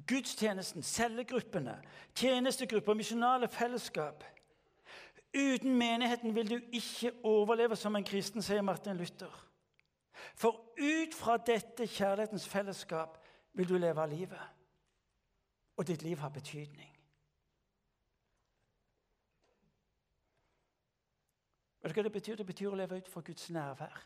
Gudstjenesten, 0.06 0.82
cellegruppene, 0.82 1.78
tjenestegrupper, 2.14 2.94
misjonale 2.94 3.48
fellesskap. 3.48 4.24
Uten 5.34 5.76
menigheten 5.78 6.34
vil 6.34 6.50
du 6.50 6.58
ikke 6.72 7.12
overleve 7.22 7.76
som 7.76 7.96
en 7.96 8.04
kristen, 8.04 8.42
sier 8.42 8.62
Martin 8.62 8.96
Luther. 8.96 9.32
For 10.34 10.60
ut 10.78 11.14
fra 11.14 11.36
dette 11.36 11.86
kjærlighetens 11.86 12.48
fellesskap 12.48 13.18
vil 13.52 13.68
du 13.68 13.78
leve 13.78 14.06
livet. 14.10 14.50
Og 15.76 15.86
ditt 15.86 16.02
liv 16.02 16.18
har 16.18 16.28
betydning. 16.28 16.90
Vet 21.82 21.92
du 21.92 21.98
hva 21.98 22.04
det 22.06 22.12
betyr? 22.12 22.36
Det 22.36 22.46
betyr 22.46 22.70
å 22.72 22.78
leve 22.78 22.96
ut 22.96 23.08
fra 23.12 23.20
Guds 23.20 23.50
nærvær. 23.52 23.98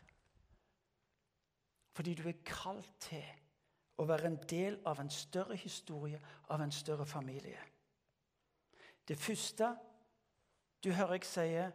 Fordi 1.95 2.13
du 2.17 2.25
er 2.27 2.41
kalt 2.45 2.89
til 2.99 3.23
å 3.99 4.05
være 4.07 4.31
en 4.31 4.39
del 4.47 4.79
av 4.87 5.01
en 5.01 5.11
større 5.11 5.57
historie, 5.59 6.19
av 6.49 6.61
en 6.63 6.71
større 6.71 7.05
familie. 7.05 7.59
Det 9.07 9.17
første 9.19 9.73
du 10.83 10.91
hører 10.95 11.17
jeg 11.17 11.27
sier, 11.27 11.71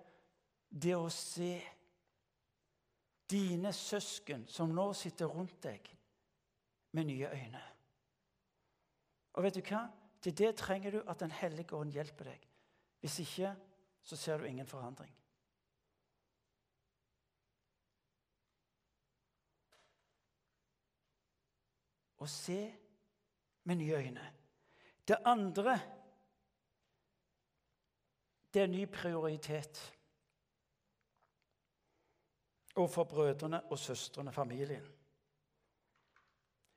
det 0.70 0.94
å 0.96 1.10
se 1.12 1.58
dine 3.30 3.72
søsken 3.72 4.46
som 4.48 4.72
nå 4.74 4.86
sitter 4.96 5.28
rundt 5.30 5.60
deg, 5.62 5.90
med 6.94 7.08
nye 7.10 7.30
øyne. 7.34 7.62
Og 9.34 9.42
vet 9.42 9.56
du 9.58 9.64
hva? 9.66 9.82
Til 10.22 10.36
det 10.38 10.52
trenger 10.56 10.94
du 10.94 11.00
at 11.10 11.20
Den 11.20 11.34
hellige 11.34 11.76
ånd 11.76 11.92
hjelper 11.92 12.30
deg. 12.30 12.44
Hvis 13.02 13.18
ikke, 13.20 13.50
så 14.02 14.16
ser 14.16 14.38
du 14.38 14.46
ingen 14.46 14.66
forandring. 14.66 15.10
Å 22.24 22.28
se 22.30 22.60
med 23.68 23.76
nye 23.76 23.98
øyne. 24.00 24.24
Det 25.08 25.20
andre 25.28 25.76
det 28.54 28.62
er 28.62 28.66
ny 28.70 28.86
prioritet 28.86 29.80
overfor 32.76 33.04
brødrene 33.04 33.60
og 33.70 33.78
søstrene, 33.78 34.32
familien. 34.32 34.86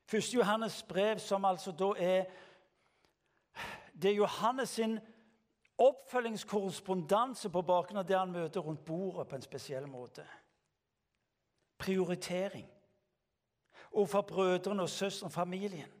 Første 0.04 0.36
Johannes 0.36 0.82
brev, 0.82 1.18
som 1.18 1.44
altså 1.44 1.72
da 1.72 1.92
er 1.98 2.24
Det 4.02 4.10
er 4.10 4.14
Johannes 4.14 4.68
sin 4.68 4.98
oppfølgingskorrespondanse 5.78 7.50
på 7.50 7.62
bakgrunn 7.62 7.98
av 7.98 8.06
det 8.06 8.18
han 8.18 8.32
møter 8.32 8.60
rundt 8.60 8.84
bordet 8.84 9.28
på 9.28 9.34
en 9.34 9.42
spesiell 9.42 9.86
måte. 9.86 10.26
Prioritering 11.78 12.68
overfor 13.92 14.20
brødrene 14.20 14.82
og 14.82 14.88
søstrene, 14.88 15.32
familien. 15.32 15.92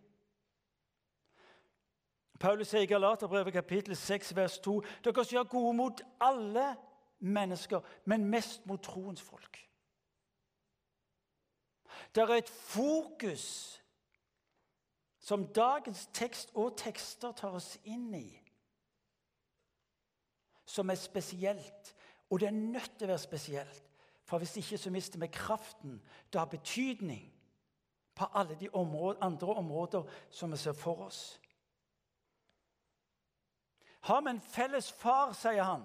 Paulus 2.40 2.68
sier 2.70 2.86
i 2.86 2.86
Galaterbrevet 2.86 3.52
kapittel 3.52 3.96
6, 3.96 4.36
vers 4.36 4.58
2.: 4.58 4.80
Dere 5.04 5.24
skal 5.24 5.32
gjøre 5.32 5.44
gode 5.44 5.74
mot 5.76 6.02
alle 6.20 6.76
mennesker, 7.18 7.80
men 8.04 8.24
mest 8.24 8.66
mot 8.66 8.82
troens 8.82 9.22
folk. 9.22 9.58
Det 12.14 12.22
er 12.22 12.34
et 12.34 12.48
fokus 12.48 13.82
som 15.18 15.46
dagens 15.46 16.08
tekst 16.12 16.50
og 16.54 16.76
tekster 16.76 17.32
tar 17.32 17.56
oss 17.58 17.74
inn 17.84 18.14
i, 18.14 18.28
som 20.64 20.90
er 20.90 20.94
spesielt. 20.94 21.94
Og 22.30 22.40
det 22.40 22.46
er 22.48 22.52
nødt 22.52 22.92
til 22.98 23.08
å 23.08 23.12
være 23.14 23.18
spesielt, 23.18 23.84
for 24.24 24.38
hvis 24.38 24.56
ikke 24.60 24.78
så 24.78 24.90
mister 24.90 25.18
vi 25.20 25.26
kraften. 25.32 26.02
Det 26.32 26.38
har 26.38 26.46
betydning 26.46 27.32
på 28.18 28.26
alle 28.34 28.56
de 28.60 28.68
områder, 28.72 29.22
andre 29.22 29.54
områder 29.54 30.02
som 30.30 30.50
vi 30.52 30.56
ser 30.56 30.72
for 30.72 31.06
oss. 31.06 31.20
Har 34.00 34.20
vi 34.22 34.30
en 34.30 34.40
felles 34.40 34.92
far, 34.92 35.32
sier 35.32 35.62
han, 35.62 35.84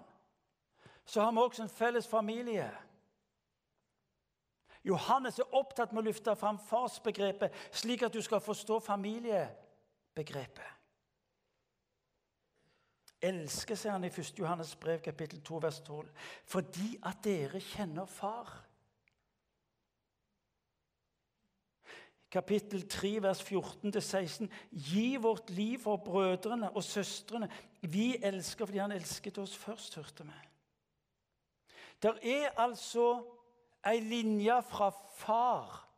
så 1.05 1.21
har 1.21 1.31
vi 1.31 1.43
også 1.43 1.63
en 1.63 1.69
felles 1.69 2.07
familie. 2.07 2.69
Johannes 4.83 5.39
er 5.39 5.55
opptatt 5.55 5.93
med 5.93 6.03
å 6.03 6.09
løfte 6.09 6.35
fram 6.35 6.59
farsbegrepet, 6.59 7.53
slik 7.71 8.03
at 8.03 8.13
du 8.13 8.21
skal 8.21 8.43
forstå 8.43 8.79
familiebegrepet. 8.83 10.69
Elsker, 13.23 13.79
sier 13.79 13.95
han 13.95 14.03
i 14.03 14.11
1. 14.11 14.33
Johannes 14.39 14.73
brev, 14.75 14.99
kapittel 14.99 15.39
2, 15.47 15.59
vers 15.63 15.79
12, 15.87 16.09
fordi 16.51 16.89
at 17.07 17.21
dere 17.23 17.61
kjenner 17.63 18.09
far. 18.11 18.51
Kapittel 22.33 22.87
3, 22.89 23.21
vers 23.21 23.41
14-16. 23.41 24.47
Gi 24.71 25.17
vårt 25.21 25.49
liv 25.49 25.79
for 25.79 25.97
brødrene 26.01 26.71
og 26.71 26.83
søstrene. 26.83 27.49
Vi 27.81 28.15
elsker 28.23 28.65
fordi 28.65 28.79
han 28.81 28.91
elsket 28.91 29.37
oss 29.37 29.53
først, 29.57 29.95
hørte 29.95 30.25
vi. 30.25 30.31
Der 32.01 32.17
er 32.23 32.49
altså 32.57 33.21
ei 33.85 33.99
linje 33.99 34.55
fra 34.65 34.89
far 35.15 35.89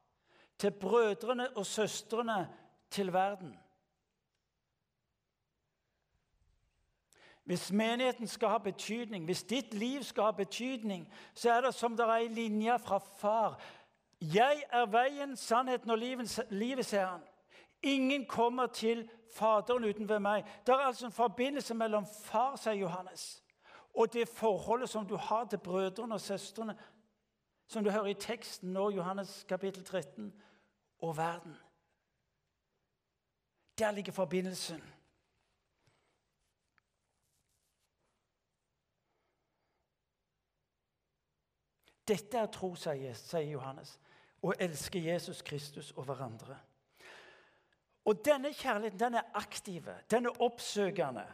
til 0.60 0.72
brødrene 0.72 1.48
og 1.58 1.66
søstrene 1.66 2.50
til 2.92 3.14
verden. 3.14 3.56
Hvis 7.44 7.72
menigheten 7.72 8.28
skal 8.28 8.50
ha 8.50 8.58
betydning, 8.58 9.26
hvis 9.26 9.44
ditt 9.44 9.74
liv 9.74 10.04
skal 10.04 10.24
ha 10.24 10.32
betydning, 10.32 11.08
så 11.34 11.52
er 11.52 11.62
det 11.62 11.74
som 11.74 11.96
det 11.98 12.06
er 12.06 12.16
ei 12.18 12.28
linje 12.28 12.80
fra 12.80 12.98
far. 12.98 13.62
Jeg 14.22 14.64
er 14.72 14.86
veien, 14.86 15.36
sannheten 15.38 15.90
og 15.90 15.98
livet, 15.98 16.86
sier 16.86 17.06
han. 17.06 17.24
Ingen 17.84 18.26
kommer 18.28 18.68
til 18.68 19.10
Faderen 19.36 19.84
uten 19.84 20.10
ved 20.10 20.20
meg. 20.20 20.46
Det 20.66 20.74
er 20.74 20.86
altså 20.88 21.06
en 21.06 21.12
forbindelse 21.12 21.74
mellom 21.76 22.06
far, 22.06 22.56
sier 22.56 22.74
Johannes, 22.80 23.44
og 23.94 24.14
det 24.14 24.30
forholdet 24.32 24.90
som 24.90 25.08
du 25.08 25.16
har 25.16 25.46
til 25.46 25.60
brødrene 25.60 26.16
og 26.16 26.22
søstrene 26.22 26.78
som 27.68 27.84
du 27.84 27.90
hører 27.90 28.06
i 28.06 28.14
teksten 28.14 28.74
nå, 28.74 28.90
Johannes 28.90 29.44
kapittel 29.50 29.84
13, 29.84 30.34
og 31.00 31.18
verden. 31.18 31.56
Der 33.78 33.92
ligger 33.92 34.14
forbindelsen. 34.14 34.84
Dette 42.08 42.38
er 42.38 42.46
tro, 42.46 42.76
sier 42.76 43.40
Johannes, 43.40 44.00
å 44.46 44.54
elske 44.62 45.02
Jesus 45.02 45.42
Kristus 45.46 45.92
og 45.96 46.06
hverandre. 46.10 46.58
Og 48.06 48.22
denne 48.26 48.52
kjærligheten 48.54 49.00
den 49.02 49.18
er 49.18 49.32
aktiv, 49.34 49.88
den 50.12 50.30
er 50.30 50.42
oppsøkende. 50.46 51.26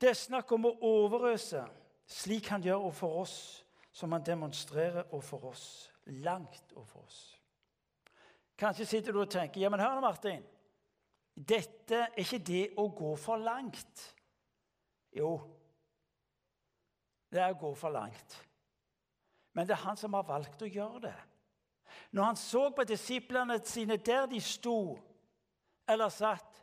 Det 0.00 0.10
er 0.10 0.18
snakk 0.18 0.52
om 0.52 0.68
å 0.68 0.74
overøse, 0.84 1.62
slik 2.06 2.50
han 2.52 2.64
gjør 2.64 2.84
overfor 2.90 3.22
oss, 3.22 3.36
som 3.96 4.12
han 4.12 4.24
demonstrerer 4.24 5.06
overfor 5.08 5.48
oss. 5.52 5.64
Langt 6.22 6.74
overfor 6.76 7.06
oss. 7.06 7.20
Kanskje 8.56 8.86
sitter 8.86 9.12
du 9.12 9.22
og 9.24 9.30
tenker 9.32 9.60
ja, 9.60 9.70
men 9.72 9.80
hør 9.80 9.96
nå, 9.96 10.04
Martin. 10.04 10.44
Dette 11.36 12.06
er 12.06 12.20
ikke 12.20 12.40
det 12.44 12.62
å 12.80 12.86
gå 12.96 13.10
for 13.20 13.40
langt. 13.40 14.04
Jo, 15.16 15.32
det 17.32 17.40
er 17.42 17.52
å 17.52 17.58
gå 17.60 17.72
for 17.76 17.92
langt. 17.92 18.36
Men 19.56 19.66
det 19.68 19.74
er 19.76 19.84
han 19.84 19.98
som 20.00 20.14
har 20.16 20.28
valgt 20.28 20.62
å 20.64 20.68
gjøre 20.68 21.02
det. 21.08 21.16
Når 22.10 22.22
han 22.22 22.36
så 22.36 22.70
på 22.70 22.84
disiplene 22.84 23.58
sine 23.64 23.96
der 23.96 24.26
de 24.30 24.40
sto 24.40 24.96
eller 25.88 26.10
satt, 26.10 26.62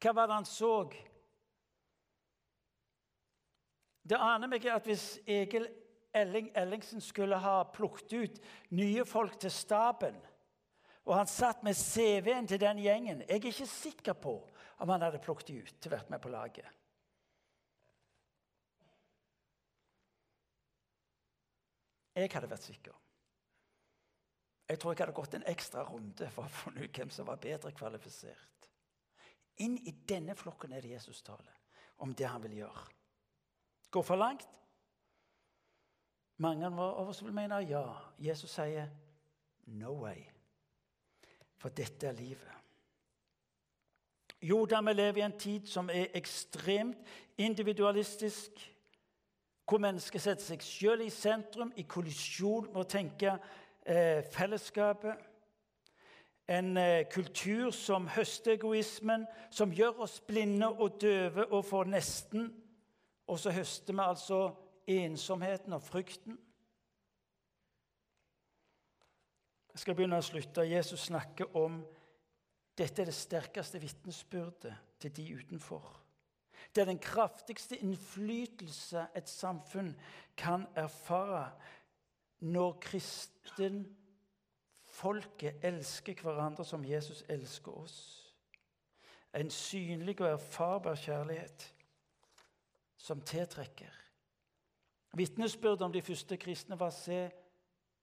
hva 0.00 0.12
var 0.16 0.28
det 0.28 0.38
han 0.38 0.48
så? 0.48 0.74
Det 4.02 4.16
aner 4.16 4.48
meg 4.50 4.64
at 4.72 4.88
hvis 4.88 5.20
Egil 5.28 5.68
Elling 6.16 6.50
Ellingsen 6.58 7.02
skulle 7.04 7.38
ha 7.38 7.60
plukket 7.70 8.12
ut 8.12 8.40
nye 8.74 9.04
folk 9.06 9.36
til 9.38 9.52
staben, 9.54 10.16
og 11.06 11.14
han 11.16 11.30
satt 11.30 11.62
med 11.66 11.78
CV-en 11.78 12.46
til 12.46 12.60
den 12.60 12.78
gjengen 12.82 13.22
Jeg 13.22 13.40
er 13.40 13.46
ikke 13.52 13.66
sikker 13.66 14.12
på 14.18 14.34
om 14.80 14.88
han 14.88 15.02
hadde 15.02 15.22
plukket 15.22 15.48
de 15.48 15.60
ut 15.62 15.74
til 15.80 15.90
å 15.90 15.96
være 15.96 16.12
med 16.12 16.22
på 16.22 16.32
laget. 16.32 16.66
Jeg 22.16 22.30
hadde 22.32 22.50
vært 22.50 22.66
sikker. 22.66 22.96
Jeg 24.70 24.78
tror 24.78 24.92
jeg 24.92 25.02
hadde 25.02 25.16
gått 25.16 25.34
en 25.34 25.48
ekstra 25.50 25.82
runde 25.82 26.28
for 26.30 26.46
å 26.46 26.54
finne 26.54 26.84
ut 26.86 26.98
hvem 26.98 27.10
som 27.10 27.26
var 27.26 27.40
bedre 27.42 27.72
kvalifisert. 27.74 28.68
Inn 29.64 29.74
i 29.82 29.92
denne 30.06 30.36
flokken 30.38 30.72
er 30.72 30.84
det 30.84 30.92
Jesus 30.92 31.24
taler 31.26 31.56
om 32.00 32.14
det 32.14 32.28
han 32.30 32.42
vil 32.44 32.60
gjøre. 32.62 32.84
Går 33.90 34.04
for 34.06 34.20
langt? 34.20 34.46
Mange 36.40 36.70
av 36.70 37.08
oss 37.08 37.24
vil 37.24 37.34
mene 37.34 37.58
ja. 37.66 37.82
Jesus 38.18 38.54
sier 38.54 38.88
'no 39.66 39.92
way'. 40.04 40.30
For 41.56 41.68
dette 41.68 42.06
er 42.06 42.12
livet. 42.12 42.54
Jo 44.42 44.64
da, 44.66 44.80
vi 44.80 44.92
lever 44.92 45.18
i 45.18 45.24
en 45.26 45.38
tid 45.38 45.66
som 45.66 45.90
er 45.90 46.14
ekstremt 46.14 46.98
individualistisk 47.36 48.50
hvor 49.68 49.78
mennesket 49.78 50.22
setter 50.22 50.42
seg 50.42 50.62
selv 50.62 51.04
i 51.04 51.10
sentrum, 51.10 51.72
i 51.76 51.82
kollisjon 51.82 52.72
med 52.72 52.80
å 52.80 52.88
tenke 52.88 53.36
eh, 53.86 54.24
fellesskapet. 54.32 55.14
En 56.48 56.76
eh, 56.76 57.06
kultur 57.12 57.70
som 57.70 58.08
høster 58.08 58.52
egoismen, 58.52 59.26
som 59.50 59.72
gjør 59.72 60.02
oss 60.06 60.20
blinde 60.20 60.68
og 60.68 61.00
døve 61.00 61.46
og 61.52 61.64
for 61.64 61.84
nesten. 61.84 62.50
Og 63.26 63.38
så 63.38 63.50
høster 63.50 63.94
vi 63.94 64.02
altså 64.02 64.50
ensomheten 64.86 65.72
og 65.72 65.82
frykten. 65.82 66.38
Jeg 69.72 69.78
skal 69.78 69.94
begynne 69.94 70.18
å 70.18 70.26
slutte. 70.26 70.66
Jesus 70.66 71.06
snakker 71.06 71.56
om 71.56 71.80
dette 72.78 73.02
er 73.02 73.10
det 73.10 73.14
sterkeste 73.14 73.80
vitnesbyrdet 73.80 74.74
til 75.00 75.16
de 75.16 75.26
utenfor. 75.36 76.00
Det 76.74 76.82
er 76.82 76.90
den 76.90 76.98
kraftigste 76.98 77.76
innflytelse 77.76 79.06
et 79.16 79.28
samfunn 79.28 79.94
kan 80.36 80.66
erfare 80.74 81.50
når 82.40 82.78
kristen 82.80 83.82
folket 84.90 85.64
elsker 85.64 86.22
hverandre 86.22 86.64
som 86.64 86.84
Jesus 86.84 87.22
elsker 87.28 87.72
oss. 87.72 87.98
En 89.34 89.50
synlig 89.50 90.20
og 90.20 90.32
erfarbar 90.32 90.98
kjærlighet 90.98 91.74
som 92.96 93.20
tiltrekker. 93.20 93.92
Vitnesbyrdet 95.16 95.82
om 95.82 95.92
de 95.92 96.02
første 96.02 96.36
kristne 96.36 96.78
var 96.78 96.90
å 96.90 96.96
se 96.96 97.20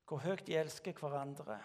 hvor 0.08 0.24
høyt 0.24 0.46
de 0.48 0.56
elsker 0.56 0.96
hverandre. 0.96 1.58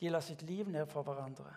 De 0.00 0.10
la 0.10 0.20
sitt 0.24 0.42
liv 0.42 0.68
ned 0.68 0.86
for 0.90 1.04
hverandre. 1.06 1.52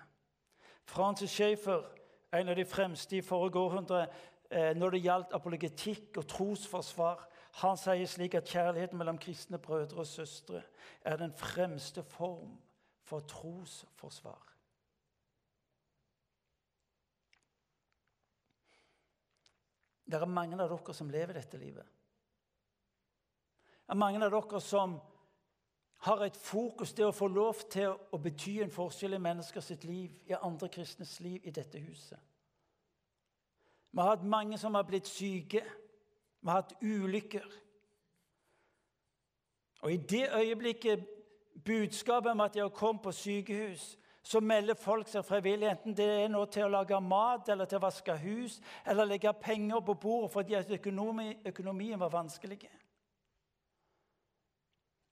Francis 0.88 1.32
Schaefer 1.32 1.84
en 2.32 2.49
av 2.49 2.55
de 2.55 2.66
fremste 2.66 3.18
i 3.18 3.24
forrige 3.24 3.60
århundre 3.60 4.03
eh, 4.51 4.74
når 4.76 4.95
det 4.95 5.03
gjaldt 5.05 5.36
apologetikk 5.36 6.20
og 6.20 6.28
trosforsvar. 6.28 7.24
Han 7.58 7.78
sier 7.78 8.05
slik 8.05 8.36
at 8.38 8.49
kjærligheten 8.49 8.99
mellom 8.99 9.18
kristne 9.18 9.58
brødre 9.58 10.03
og 10.03 10.08
søstre 10.08 10.62
er 11.01 11.18
den 11.18 11.34
fremste 11.34 12.03
form 12.03 12.58
for 13.01 13.20
trosforsvar. 13.20 14.43
Det 20.05 20.22
er 20.22 20.26
mange 20.26 20.55
av 20.55 20.70
dere 20.70 20.93
som 20.95 21.10
lever 21.12 21.36
dette 21.36 21.58
livet. 21.60 21.88
Det 23.88 23.95
er 23.95 23.99
mange 23.99 24.22
av 24.24 24.32
dere 24.32 24.62
som 24.64 24.99
har 26.05 26.22
et 26.24 26.38
fokus 26.38 26.93
til 26.93 27.10
å 27.10 27.16
få 27.16 27.28
lov 27.32 27.66
til 27.72 27.89
å 27.89 28.20
bety 28.22 28.60
en 28.62 28.72
forskjell 28.72 29.18
i 29.18 29.24
menneskers 29.24 29.72
liv, 29.84 30.14
i 30.30 30.38
andre 30.38 30.70
kristnes 30.70 31.18
liv, 31.26 31.41
i 31.43 31.51
dette 31.51 31.82
huset. 31.82 32.20
Vi 33.91 34.01
har 34.01 34.14
hatt 34.14 34.24
mange 34.24 34.60
som 34.62 34.76
har 34.78 34.86
blitt 34.86 35.10
syke. 35.10 35.64
Vi 36.41 36.49
har 36.49 36.61
hatt 36.61 36.73
ulykker. 36.81 37.47
Og 39.81 39.93
i 39.93 39.97
det 39.97 40.29
øyeblikket 40.35 41.05
budskapet 41.65 42.31
om 42.31 42.41
at 42.41 42.53
de 42.53 42.59
har 42.59 42.69
kommet 42.69 43.01
på 43.01 43.11
sykehus, 43.11 43.97
så 44.23 44.39
melder 44.39 44.75
folk 44.75 45.07
seg 45.07 45.23
frivillig, 45.25 45.69
enten 45.69 45.95
det 45.95 46.05
er 46.05 46.27
noe 46.27 46.49
til 46.51 46.65
å 46.65 46.71
lage 46.73 46.97
mat 46.99 47.47
eller 47.49 47.65
til 47.69 47.79
å 47.79 47.85
vaske 47.85 48.15
hus 48.19 48.57
eller 48.83 49.07
legge 49.07 49.31
penger 49.39 49.79
på 49.88 49.95
bordet 49.95 50.33
fordi 50.33 50.57
at 50.57 50.71
økonomi, 50.71 51.29
økonomien 51.47 51.99
var 51.99 52.11
vanskelig. 52.11 52.59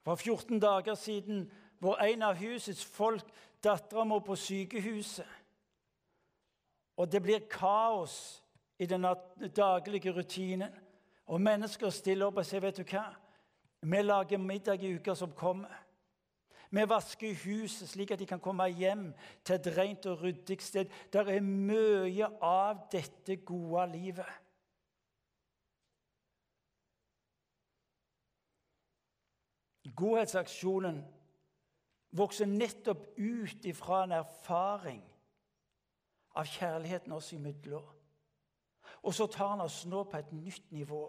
For 0.04 0.16
14 0.16 0.60
dager 0.60 1.00
siden 1.00 1.46
hvor 1.80 2.02
en 2.04 2.28
av 2.28 2.36
husets 2.36 2.84
folk 2.86 3.24
dattera 3.64 4.04
må 4.04 4.20
på 4.20 4.36
sykehuset. 4.36 5.28
Og 6.98 7.12
det 7.12 7.22
blir 7.24 7.48
kaos 7.52 8.44
i 8.80 8.86
den 8.86 9.08
daglige 9.56 10.12
rutinen. 10.12 10.72
Og 11.26 11.42
mennesker 11.42 11.90
stiller 11.90 12.28
opp 12.28 12.38
og 12.38 12.46
sier, 12.46 12.60
'Vet 12.60 12.78
du 12.78 12.84
hva? 12.84 13.16
Vi 13.82 14.02
lager 14.02 14.38
middag 14.38 14.84
i 14.84 14.96
uka 14.96 15.16
som 15.16 15.32
kommer.' 15.32 15.86
Vi 16.72 16.84
vasker 16.90 17.36
huset 17.46 17.90
slik 17.90 18.12
at 18.12 18.20
de 18.20 18.26
kan 18.26 18.40
komme 18.40 18.66
hjem 18.68 19.14
til 19.44 19.56
et 19.56 19.78
rent 19.78 20.06
og 20.06 20.22
ryddig 20.22 20.62
sted. 20.62 20.90
Der 21.14 21.30
er 21.30 21.42
mye 21.42 22.28
av 22.42 22.90
dette 22.92 23.36
gode 23.36 23.86
livet. 23.92 24.32
Godhetsaksjonen 29.96 31.00
vokser 32.12 32.50
nettopp 32.50 33.06
ut 33.18 33.66
ifra 33.66 34.04
en 34.04 34.18
erfaring 34.18 35.04
av 36.36 36.50
kjærligheten 36.50 37.16
oss 37.16 37.32
imellom. 37.38 37.95
Og 39.06 39.14
så 39.14 39.28
tar 39.30 39.54
han 39.54 39.62
oss 39.62 39.84
nå 39.86 40.04
på 40.10 40.18
et 40.18 40.32
nytt 40.34 40.72
nivå. 40.74 41.04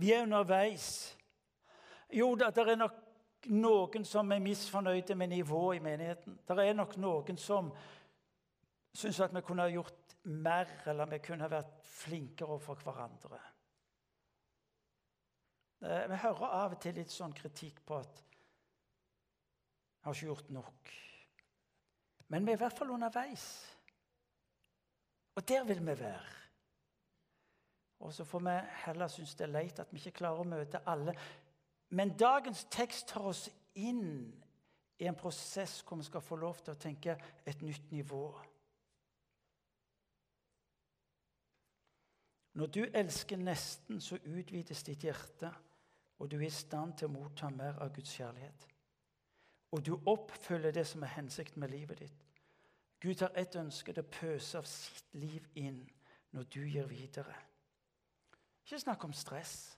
Vi 0.00 0.10
er 0.12 0.24
underveis. 0.24 0.88
Jo 2.10 2.32
det 2.34 2.50
er 2.58 2.76
nok 2.80 2.96
noen 3.54 4.04
som 4.04 4.32
er 4.32 4.42
misfornøyde 4.42 5.14
med 5.14 5.30
nivået 5.30 5.78
i 5.78 5.84
menigheten. 5.84 6.38
Det 6.48 6.58
er 6.58 6.74
nok 6.74 6.96
noen 7.00 7.38
som 7.38 7.70
syns 8.92 9.20
at 9.22 9.34
vi 9.34 9.42
kunne 9.46 9.62
ha 9.62 9.70
gjort 9.70 10.16
mer, 10.22 10.68
eller 10.90 11.08
vi 11.14 11.20
kunne 11.24 11.46
ha 11.46 11.52
vært 11.52 11.78
flinkere 11.86 12.56
overfor 12.56 12.82
hverandre. 12.84 13.38
Eh, 15.80 16.08
vi 16.10 16.18
hører 16.24 16.56
av 16.58 16.74
og 16.74 16.82
til 16.82 16.98
litt 16.98 17.12
sånn 17.14 17.32
kritikk 17.36 17.80
på 17.86 18.00
at 18.00 18.20
vi 20.00 20.08
har 20.08 20.16
ikke 20.16 20.26
gjort 20.26 20.50
nok. 20.52 20.92
Men 22.28 22.44
vi 22.44 22.52
er 22.52 22.58
i 22.58 22.62
hvert 22.64 22.76
fall 22.76 22.92
underveis. 22.92 23.46
Og 25.36 25.48
der 25.48 25.64
vil 25.64 25.80
vi 25.86 25.96
være. 26.00 26.39
Og 28.00 28.12
så 28.14 28.24
får 28.24 28.40
vi 28.46 28.56
heller 28.84 29.08
synes 29.08 29.34
det 29.34 29.44
er 29.44 29.52
leit 29.52 29.80
at 29.80 29.92
vi 29.92 30.00
ikke 30.00 30.18
klarer 30.22 30.40
å 30.40 30.48
møte 30.48 30.80
alle. 30.88 31.14
Men 31.90 32.16
dagens 32.16 32.64
tekst 32.70 33.08
tar 33.12 33.26
oss 33.28 33.48
inn 33.74 34.30
i 35.00 35.08
en 35.08 35.16
prosess 35.16 35.80
hvor 35.84 36.00
vi 36.00 36.06
skal 36.08 36.24
få 36.24 36.36
lov 36.36 36.62
til 36.64 36.74
å 36.74 36.80
tenke 36.80 37.16
et 37.46 37.62
nytt 37.62 37.92
nivå. 37.92 38.24
Når 42.60 42.66
du 42.66 42.80
elsker 42.84 43.38
nesten, 43.38 44.00
så 44.00 44.18
utvides 44.24 44.82
ditt 44.84 45.04
hjerte 45.06 45.52
og 46.20 46.28
du 46.30 46.36
er 46.36 46.48
i 46.48 46.52
stand 46.52 46.98
til 46.98 47.08
å 47.08 47.14
motta 47.14 47.48
mer 47.52 47.78
av 47.80 47.92
Guds 47.96 48.12
kjærlighet. 48.18 48.66
Og 49.72 49.84
du 49.86 49.94
oppfyller 50.10 50.74
det 50.74 50.84
som 50.86 51.04
er 51.06 51.14
hensikten 51.14 51.62
med 51.62 51.72
livet 51.72 52.02
ditt. 52.02 52.26
Gud 53.00 53.22
har 53.24 53.32
ett 53.38 53.56
ønske, 53.56 53.94
det 53.96 54.04
pøser 54.12 54.60
av 54.60 54.68
sitt 54.68 55.14
liv 55.16 55.46
inn 55.56 55.80
når 56.36 56.50
du 56.52 56.60
gir 56.66 56.90
videre. 56.90 57.32
Ikke 58.64 58.78
snakk 58.78 59.04
om 59.04 59.12
stress. 59.12 59.76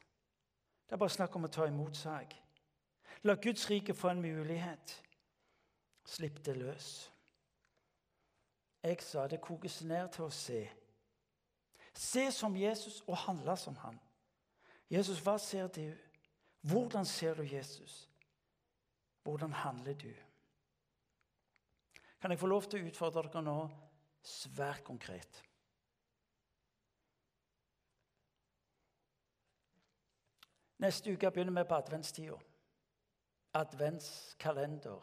Det 0.87 0.93
er 0.93 1.01
bare 1.01 1.15
snakk 1.15 1.37
om 1.37 1.47
å 1.47 1.53
ta 1.53 1.67
imot 1.67 1.97
seg. 1.97 2.35
La 3.23 3.35
Guds 3.35 3.69
rike 3.71 3.95
få 3.95 4.13
en 4.13 4.23
mulighet. 4.23 4.97
Slipp 6.05 6.43
det 6.45 6.57
løs. 6.57 6.91
Jeg 8.83 9.03
sa 9.03 9.27
det 9.31 9.41
kokes 9.41 9.83
ned 9.87 10.09
til 10.13 10.27
å 10.27 10.35
se. 10.35 10.63
Se 11.95 12.31
som 12.33 12.57
Jesus 12.57 13.03
og 13.07 13.17
handle 13.27 13.57
som 13.57 13.77
han. 13.85 14.01
Jesus, 14.91 15.21
hva 15.23 15.39
ser 15.39 15.71
du? 15.73 15.93
Hvordan 16.61 17.07
ser 17.07 17.35
du 17.35 17.43
Jesus? 17.43 18.09
Hvordan 19.23 19.53
handler 19.53 19.95
du? 19.95 20.13
Kan 22.21 22.31
jeg 22.31 22.39
få 22.39 22.47
lov 22.47 22.67
til 22.71 22.83
å 22.83 22.91
utfordre 22.91 23.23
dere 23.31 23.43
nå 23.47 23.57
svært 24.23 24.85
konkret? 24.87 25.43
Neste 30.83 31.13
uke 31.13 31.31
begynner 31.31 31.63
vi 31.63 31.69
på 31.69 31.75
adventstida. 31.75 32.37
Adventskalender. 33.55 35.03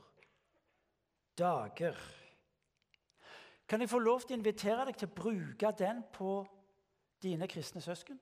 Dager. 1.38 1.95
Kan 3.67 3.82
jeg 3.82 3.89
få 3.89 3.99
lov 3.99 4.25
til 4.25 4.36
å 4.36 4.39
invitere 4.39 4.86
deg 4.89 4.97
til 4.99 5.07
å 5.07 5.15
bruke 5.15 5.71
den 5.80 6.01
på 6.11 6.34
dine 7.23 7.47
kristne 7.47 7.82
søsken? 7.82 8.19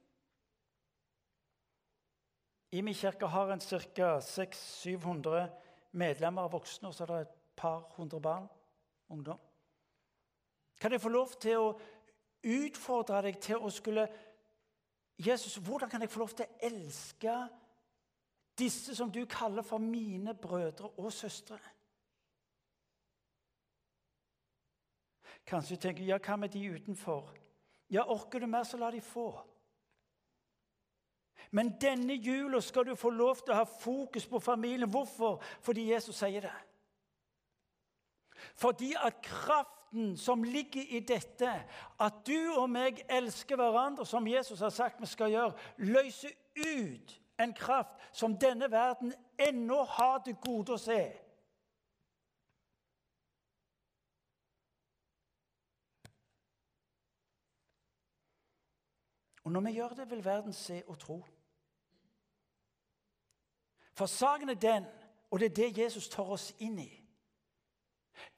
I 2.72 2.84
min 2.84 2.94
kirke 2.94 3.26
har 3.32 3.50
en 3.50 3.64
ca. 3.64 4.12
600-700 4.22 5.48
medlemmer 5.98 6.46
av 6.46 6.54
voksne, 6.54 6.92
og 6.92 6.94
så 6.94 7.08
er 7.08 7.14
det 7.14 7.22
et 7.22 7.36
par 7.56 7.88
hundre 7.96 8.22
barn, 8.22 8.50
ungdom. 9.10 9.40
Kan 10.78 10.92
jeg 10.92 11.02
få 11.02 11.10
lov 11.10 11.34
til 11.42 11.58
å 11.58 11.78
utfordre 12.44 13.24
deg 13.26 13.40
til 13.42 13.64
å 13.64 13.72
skulle 13.74 14.06
Jesus, 15.18 15.56
hvordan 15.56 15.90
kan 15.90 16.02
jeg 16.02 16.10
få 16.10 16.20
lov 16.20 16.30
til 16.30 16.46
å 16.46 16.60
elske 16.68 17.34
disse 18.58 18.96
som 18.96 19.10
du 19.12 19.24
kaller 19.26 19.66
for 19.66 19.82
mine 19.82 20.36
brødre 20.38 20.92
og 20.98 21.14
søstre? 21.14 21.58
Kanskje 25.48 25.76
du 25.76 25.82
tenker 25.82 26.04
ja, 26.04 26.20
hva 26.22 26.36
med 26.36 26.54
de 26.54 26.66
utenfor? 26.76 27.32
Ja, 27.90 28.04
orker 28.04 28.40
du 28.40 28.48
mer, 28.52 28.64
så 28.68 28.78
la 28.78 28.92
de 28.92 29.02
få. 29.02 29.32
Men 31.52 31.78
denne 31.82 32.14
jula 32.14 32.60
skal 32.62 32.86
du 32.86 32.96
få 32.96 33.10
lov 33.10 33.40
til 33.40 33.56
å 33.56 33.62
ha 33.62 33.68
fokus 33.68 34.28
på 34.28 34.40
familien. 34.44 34.90
Hvorfor? 34.90 35.40
Fordi 35.64 35.88
Jesus 35.94 36.20
sier 36.20 36.44
det. 36.44 36.56
Fordi 38.58 38.94
at 39.04 39.22
kraften 39.22 40.18
som 40.18 40.44
ligger 40.44 40.82
i 40.90 41.00
dette, 41.00 41.64
at 42.00 42.14
du 42.28 42.54
og 42.58 42.70
meg 42.70 43.04
elsker 43.10 43.56
hverandre, 43.56 44.06
som 44.06 44.28
Jesus 44.28 44.60
har 44.60 44.74
sagt 44.74 45.02
vi 45.02 45.06
skal 45.06 45.32
gjøre, 45.32 45.54
løser 45.78 46.34
ut 46.58 47.22
en 47.40 47.54
kraft 47.54 48.02
som 48.12 48.38
denne 48.38 48.72
verden 48.72 49.14
ennå 49.38 49.84
har 49.84 50.24
til 50.26 50.36
gode 50.42 50.74
å 50.74 50.82
se. 50.82 51.02
Og 59.46 59.52
når 59.54 59.62
vi 59.62 59.78
gjør 59.78 59.94
det, 60.02 60.10
vil 60.10 60.26
verden 60.26 60.54
se 60.54 60.82
og 60.88 60.98
tro. 61.00 61.22
For 63.94 64.06
saken 64.06 64.50
er 64.50 64.54
den, 64.54 64.86
og 65.32 65.40
det 65.40 65.46
er 65.46 65.56
det 65.56 65.78
Jesus 65.78 66.10
tar 66.10 66.34
oss 66.34 66.56
inn 66.60 66.80
i 66.80 67.07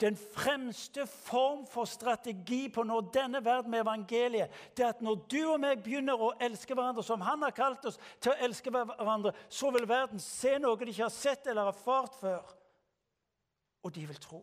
Den 0.00 0.16
fremste 0.16 1.06
form 1.06 1.66
for 1.68 1.88
strategi 1.88 2.68
på 2.72 2.84
når 2.86 3.10
denne 3.14 3.44
verden 3.44 3.70
med 3.70 3.82
evangeliet, 3.84 4.52
det 4.76 4.84
er 4.84 4.94
at 4.94 5.02
når 5.04 5.24
du 5.30 5.40
og 5.52 5.60
meg 5.62 5.82
begynner 5.84 6.20
å 6.20 6.32
elske 6.40 6.74
hverandre 6.74 7.04
som 7.06 7.22
han 7.24 7.42
har 7.46 7.56
kalt 7.56 7.84
oss 7.90 8.00
til 8.20 8.32
å 8.32 8.38
elske 8.46 8.72
hverandre, 8.74 9.34
så 9.48 9.72
vil 9.74 9.88
verden 9.88 10.22
se 10.22 10.56
noe 10.58 10.78
de 10.80 10.92
ikke 10.92 11.06
har 11.06 11.14
sett 11.14 11.50
eller 11.50 11.72
erfart 11.72 12.16
før, 12.20 12.56
og 13.84 13.94
de 13.94 14.06
vil 14.08 14.20
tro. 14.20 14.42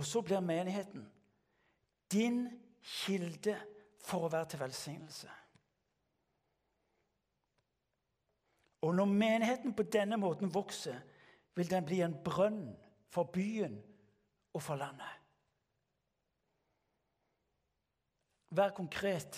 Og 0.00 0.06
så 0.06 0.22
blir 0.24 0.40
menigheten 0.40 1.04
din 2.12 2.46
kilde 2.80 3.58
for 4.00 4.24
å 4.24 4.32
være 4.32 4.48
til 4.54 4.62
velsignelse. 4.62 5.39
Og 8.80 8.94
når 8.94 9.04
menigheten 9.04 9.74
på 9.76 9.82
denne 9.82 10.16
måten 10.16 10.54
vokser, 10.54 11.00
vil 11.54 11.70
den 11.70 11.84
bli 11.84 12.00
en 12.00 12.16
brønn 12.24 12.62
for 13.12 13.28
byen 13.32 13.76
og 14.54 14.62
for 14.62 14.80
landet. 14.80 15.16
Vær 18.50 18.70
konkret. 18.74 19.36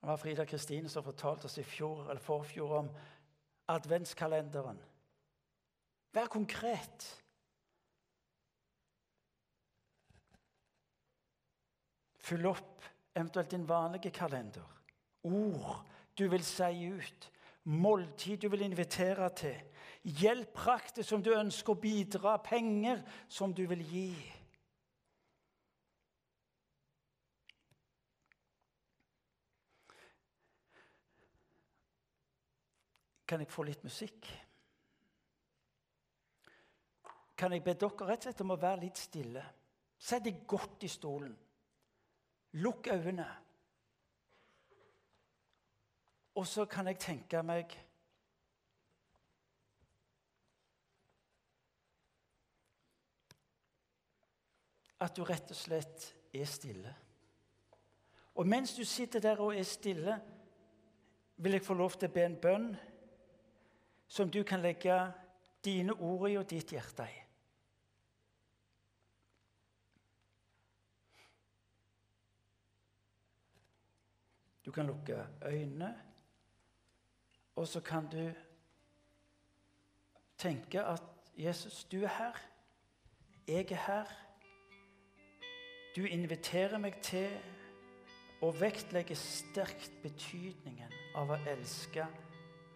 Det 0.00 0.08
var 0.08 0.16
Frida 0.16 0.44
Kristine 0.44 0.88
som 0.90 1.04
fortalte 1.04 1.46
oss 1.46 1.58
i 1.58 1.66
fjor, 1.66 2.08
eller 2.10 2.22
forfjor 2.22 2.72
om 2.78 2.88
adventskalenderen. 3.70 4.80
Vær 6.12 6.26
konkret. 6.26 7.06
Fyll 12.22 12.46
opp 12.46 12.82
eventuelt 13.14 13.50
din 13.50 13.68
vanlige 13.68 14.10
kalender. 14.10 14.66
Ord 15.22 15.84
du 16.18 16.28
vil 16.28 16.44
si 16.44 16.88
ut. 16.90 17.30
Måltid 17.64 18.38
du 18.42 18.48
vil 18.48 18.64
invitere 18.66 19.28
til. 19.38 19.58
Hjelp 20.02 20.54
praktisk 20.54 21.08
som 21.08 21.22
du 21.22 21.30
ønsker 21.34 21.74
å 21.74 21.80
bidra. 21.80 22.36
Penger 22.42 23.02
som 23.30 23.54
du 23.54 23.62
vil 23.70 23.84
gi. 23.86 24.08
Kan 33.26 33.40
jeg 33.40 33.48
få 33.48 33.62
litt 33.64 33.84
musikk? 33.86 34.26
Kan 37.38 37.54
jeg 37.54 37.62
be 37.64 37.72
dere 37.74 38.08
rett 38.10 38.26
og 38.26 38.26
slett 38.26 38.42
om 38.44 38.52
å 38.52 38.58
være 38.60 38.82
litt 38.82 38.98
stille? 39.00 39.44
Sett 40.02 40.26
deg 40.26 40.42
godt 40.46 40.82
i 40.84 40.90
stolen. 40.90 41.32
Lukk 42.60 42.90
øynene. 42.92 43.28
Og 46.34 46.46
så 46.46 46.64
kan 46.64 46.86
jeg 46.88 47.00
tenke 47.00 47.42
meg 47.44 47.78
At 55.02 55.16
du 55.18 55.24
rett 55.26 55.50
og 55.50 55.58
slett 55.58 56.04
er 56.30 56.46
stille. 56.46 56.90
Og 58.38 58.46
mens 58.46 58.70
du 58.76 58.84
sitter 58.86 59.20
der 59.20 59.40
og 59.42 59.56
er 59.58 59.66
stille, 59.66 60.14
vil 61.42 61.56
jeg 61.56 61.64
få 61.66 61.74
lov 61.74 61.96
til 61.96 62.06
å 62.06 62.14
be 62.14 62.22
en 62.22 62.36
bønn 62.38 62.68
som 64.06 64.30
du 64.30 64.44
kan 64.46 64.62
legge 64.62 64.94
dine 65.64 65.96
ord 65.98 66.28
i 66.30 66.36
og 66.38 66.46
ditt 66.46 66.70
hjerte 66.70 67.08
i. 67.10 67.18
Du 74.62 74.70
kan 74.70 74.86
lukke 74.86 75.18
øynene, 75.42 75.90
og 77.56 77.68
så 77.68 77.80
kan 77.80 78.08
du 78.12 78.30
tenke 80.38 80.82
at 80.82 81.02
Jesus, 81.38 81.84
du 81.84 82.02
er 82.02 82.08
her. 82.08 82.36
Jeg 83.48 83.66
er 83.70 83.74
her. 83.86 84.04
Du 85.96 86.04
inviterer 86.04 86.78
meg 86.78 86.96
til 87.04 87.28
å 88.42 88.50
vektlegge 88.56 89.16
sterkt 89.18 89.92
betydningen 90.02 90.92
av 91.16 91.30
å 91.30 91.40
elske 91.52 92.06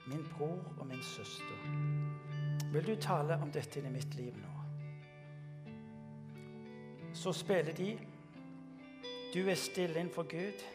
min 0.07 0.25
bror 0.37 0.61
og 0.77 0.85
min 0.87 1.03
søster. 1.03 1.65
Vil 2.73 2.87
du 2.87 2.95
tale 3.01 3.39
om 3.43 3.51
dette 3.53 3.81
i 3.81 3.91
mitt 3.91 4.15
liv 4.15 4.37
nå? 4.37 4.53
Så 7.17 7.33
spiller 7.33 7.73
de. 7.73 7.97
Du 9.35 9.49
er 9.49 9.55
stille 9.55 10.01
innenfor 10.01 10.29
Gud. 10.29 10.67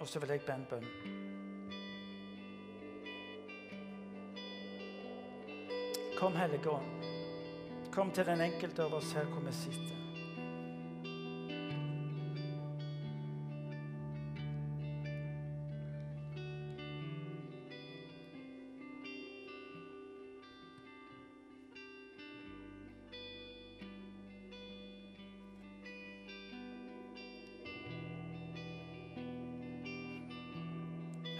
Og 0.00 0.08
så 0.08 0.20
vil 0.20 0.34
jeg 0.34 0.46
be 0.46 0.56
en 0.56 0.66
bønn. 0.70 1.23
Kom, 6.24 6.36
Hellige 6.36 6.70
Ånd. 6.70 6.84
Kom 7.92 8.10
til 8.10 8.24
den 8.24 8.40
enkelte 8.40 8.82
av 8.82 8.94
oss 8.96 9.10
her 9.12 9.26
hvor 9.28 9.42
vi 9.44 9.50
sitter. 9.52 9.98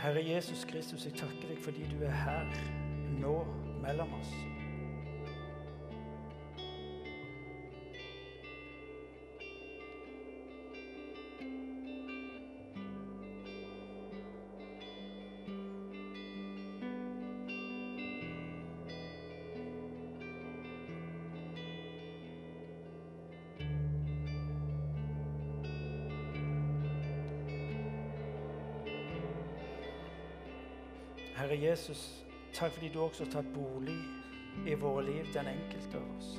Herre 0.03 0.26
Jesus 0.28 0.66
Kristus, 0.68 1.09
jeg 1.09 1.16
takker 1.16 1.49
deg 1.55 1.64
fordi 1.64 1.89
du 1.95 2.05
er 2.05 2.20
her 2.26 2.53
nå 3.22 3.39
mellom 3.80 4.12
oss. 4.20 4.54
Takk 32.55 32.73
fordi 32.73 32.89
du 32.89 33.01
også 33.01 33.25
har 33.25 33.31
tatt 33.33 33.55
bolig 33.55 33.99
i 34.67 34.75
våre 34.75 35.05
liv, 35.05 35.27
den 35.35 35.47
enkelte 35.47 35.99
av 35.99 36.17
oss. 36.17 36.39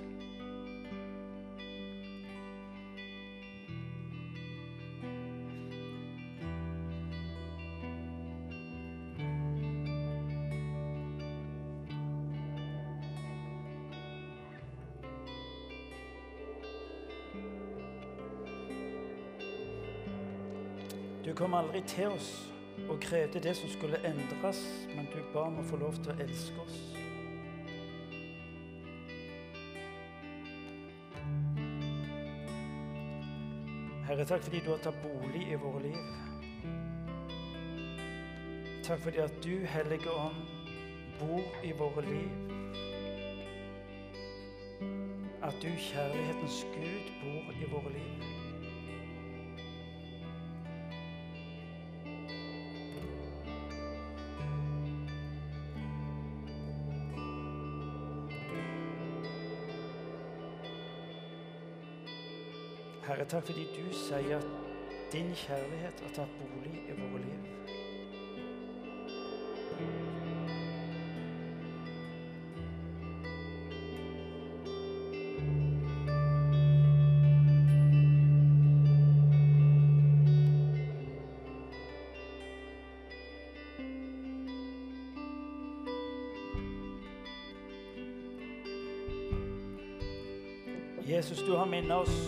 Du 21.25 21.33
kom 21.33 21.53
aldri 21.53 21.81
til 21.89 22.07
oss 22.15 22.54
og 22.95 23.01
krevde 23.01 23.39
det 23.39 23.55
som 23.55 23.69
skulle 23.69 23.97
endres, 24.07 24.87
men 24.95 25.07
du 25.13 25.19
ba 25.33 25.39
om 25.49 25.57
å 25.59 25.63
få 25.67 25.75
lov 25.81 25.97
til 25.99 26.13
å 26.13 26.21
elske 26.23 26.61
oss. 26.63 26.77
Herre, 34.05 34.23
takk 34.29 34.45
fordi 34.45 34.61
du 34.63 34.69
har 34.71 34.79
tatt 34.85 35.01
bolig 35.03 35.43
i 35.51 35.59
våre 35.59 35.81
liv. 35.89 35.99
Takk 38.87 39.03
fordi 39.03 39.23
at 39.25 39.35
du, 39.43 39.53
Hellige 39.75 40.15
Ånd, 40.15 40.39
bor 41.19 41.43
i 41.67 41.75
våre 41.75 42.05
liv. 42.07 42.31
At 45.43 45.59
du, 45.59 45.67
kjærlighetens 45.89 46.63
Gud, 46.77 47.13
bor 47.25 47.59
i 47.59 47.71
våre 47.75 47.97
liv. 47.97 48.44
Herre, 63.25 63.41
takk 63.41 63.45
fordi 63.45 63.63
du 63.73 63.93
sier 63.93 64.37
at 64.37 64.45
din 65.13 65.33
kjærlighet 65.33 66.01
har 66.01 66.11
tatt 66.13 66.29
bolig 66.37 66.81
i 66.89 66.93
våre 66.99 67.21
liv. 67.23 67.55
Jesus, 91.07 91.39
du 91.39 91.55
har 91.55 91.65
minnet 91.65 91.91
oss 91.91 92.24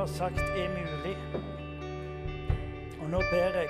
har 0.00 0.06
sagt 0.06 0.38
er 0.38 0.68
mulig. 0.68 1.16
Og 3.00 3.10
nå 3.10 3.18
ber 3.30 3.56
jeg 3.60 3.68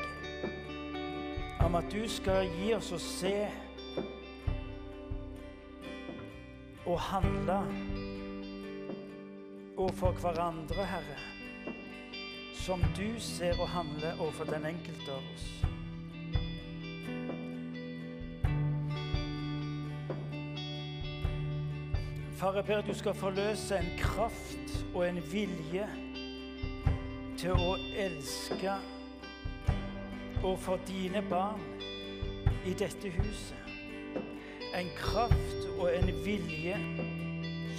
om 1.65 1.75
at 1.75 1.85
du 1.91 2.05
skal 2.09 2.47
gi 2.55 2.69
oss 2.77 2.93
å 2.95 2.99
se 3.03 3.49
og 6.87 7.01
handle 7.03 7.57
overfor 9.75 10.15
hverandre, 10.23 10.85
Herre, 10.87 11.17
som 12.55 12.85
du 12.95 13.19
ser 13.19 13.59
og 13.59 13.67
handler 13.75 14.21
overfor 14.21 14.53
den 14.53 14.69
enkelte 14.71 15.17
av 15.17 15.33
oss. 15.35 15.49
Far, 22.39 22.55
jeg 22.61 22.65
ber 22.71 22.85
at 22.85 22.87
du 22.87 22.95
skal 22.95 23.19
forløse 23.19 23.83
en 23.83 23.91
kraft 23.99 24.79
og 24.95 25.03
en 25.09 25.21
vilje 25.33 25.89
til 27.41 27.57
å 27.57 27.77
elske 27.97 28.73
overfor 30.43 30.81
dine 30.85 31.23
barn 31.31 31.63
i 32.69 32.75
dette 32.77 33.09
huset. 33.15 33.71
En 34.77 34.91
kraft 34.99 35.63
og 35.79 35.87
en 35.89 36.11
vilje 36.25 36.77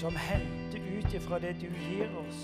som 0.01 0.17
henter 0.17 0.81
ut 0.81 1.13
ifra 1.13 1.37
det 1.43 1.53
du 1.61 1.67
gir 1.83 2.09
oss. 2.23 2.41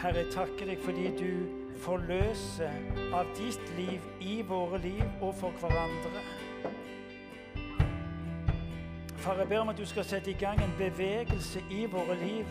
Herre, 0.00 0.26
jeg 0.26 0.30
takker 0.36 0.68
deg 0.74 0.84
fordi 0.84 1.08
du 1.16 1.32
forløser 1.80 2.76
av 3.16 3.32
ditt 3.40 3.74
liv 3.80 4.12
i 4.20 4.42
våre 4.44 4.84
liv 4.84 5.04
og 5.24 5.32
for 5.40 5.56
hverandre. 5.64 6.20
Far, 9.30 9.38
jeg 9.38 9.48
ber 9.48 9.58
om 9.58 9.68
at 9.68 9.78
du 9.78 9.86
skal 9.86 10.04
sette 10.04 10.30
i 10.30 10.34
gang 10.34 10.58
en 10.58 10.72
bevegelse 10.78 11.60
i 11.70 11.84
våre 11.86 12.16
liv, 12.18 12.46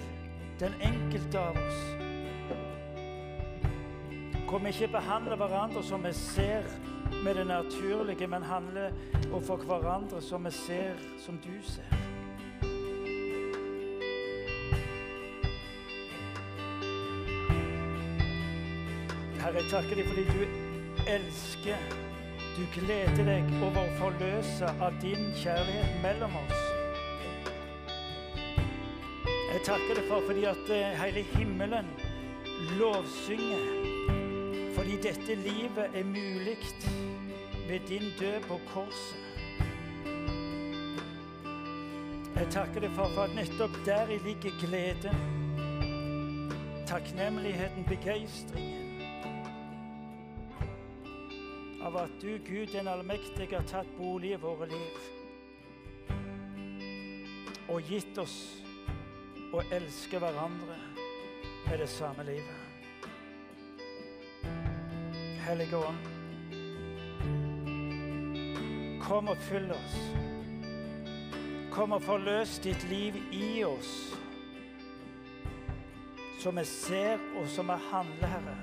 den 0.60 0.74
enkelte 0.80 1.40
av 1.40 1.58
oss. 1.60 1.80
Hvor 4.48 4.62
vi 4.64 4.72
ikke 4.72 4.88
behandler 4.94 5.36
hverandre 5.36 5.84
som 5.84 6.04
vi 6.04 6.14
ser 6.14 6.64
med 7.24 7.36
det 7.36 7.48
naturlige, 7.48 8.28
men 8.28 8.44
handler 8.48 8.96
overfor 9.32 9.58
hverandre 9.58 10.22
som 10.22 10.46
vi 10.46 10.52
ser 10.52 10.96
som 11.26 11.36
du 11.44 11.52
ser. 11.68 11.92
Herre, 19.44 19.60
jeg 19.60 19.68
takker 19.72 20.00
deg 20.00 20.08
fordi 20.14 20.26
du 20.32 20.48
elsker, 21.18 21.92
du 22.56 22.64
gleder 22.80 23.24
deg 23.34 23.54
over 23.60 23.84
å 23.84 24.00
forløse 24.00 24.74
av 24.80 24.96
din 25.04 25.30
kjærlighet 25.44 26.02
mellom 26.08 26.40
oss. 26.46 26.59
Jeg 29.60 29.66
takker 29.68 29.98
deg 29.98 30.06
for 30.08 30.24
fordi 30.24 30.44
at 30.48 30.70
eh, 30.72 30.94
hele 31.02 31.22
himmelen 31.34 31.88
lovsynger. 32.80 33.66
Fordi 34.72 34.94
dette 35.04 35.36
livet 35.36 35.98
er 36.00 36.06
mulig 36.08 36.56
ved 37.68 37.80
din 37.90 38.06
død 38.20 38.46
på 38.48 38.60
korset. 38.70 39.20
Jeg 42.38 42.48
takker 42.52 42.80
deg 42.86 42.94
for, 42.96 43.12
for 43.18 43.26
at 43.28 43.36
nettopp 43.36 43.76
deri 43.84 44.22
ligger 44.24 44.56
gleden, 44.64 45.20
takknemligheten, 46.88 47.84
begeistringen. 47.84 49.04
Av 51.84 52.00
at 52.06 52.16
du, 52.22 52.32
Gud 52.48 52.72
den 52.72 52.88
allmektige, 52.88 53.60
har 53.60 53.68
tatt 53.68 53.92
bolig 54.00 54.38
i 54.38 54.42
våre 54.48 54.72
liv. 54.72 55.04
Og 57.68 57.84
gitt 57.92 58.24
oss 58.24 58.40
å 59.54 59.62
elske 59.74 60.20
hverandre 60.22 60.76
med 61.66 61.80
det 61.82 61.90
samme 61.90 62.24
livet. 62.28 62.60
Hellige 65.42 65.78
Ånd, 65.78 66.04
kom 69.02 69.32
og 69.32 69.38
fyll 69.50 69.72
oss. 69.74 70.00
Kom 71.74 71.96
og 71.96 72.04
forløs 72.04 72.58
ditt 72.62 72.84
liv 72.90 73.16
i 73.34 73.64
oss, 73.64 73.94
så 76.40 76.52
vi 76.56 76.66
ser 76.66 77.22
og 77.40 77.48
så 77.50 77.66
vi 77.66 77.78
handler, 77.90 78.34
Herre. 78.34 78.58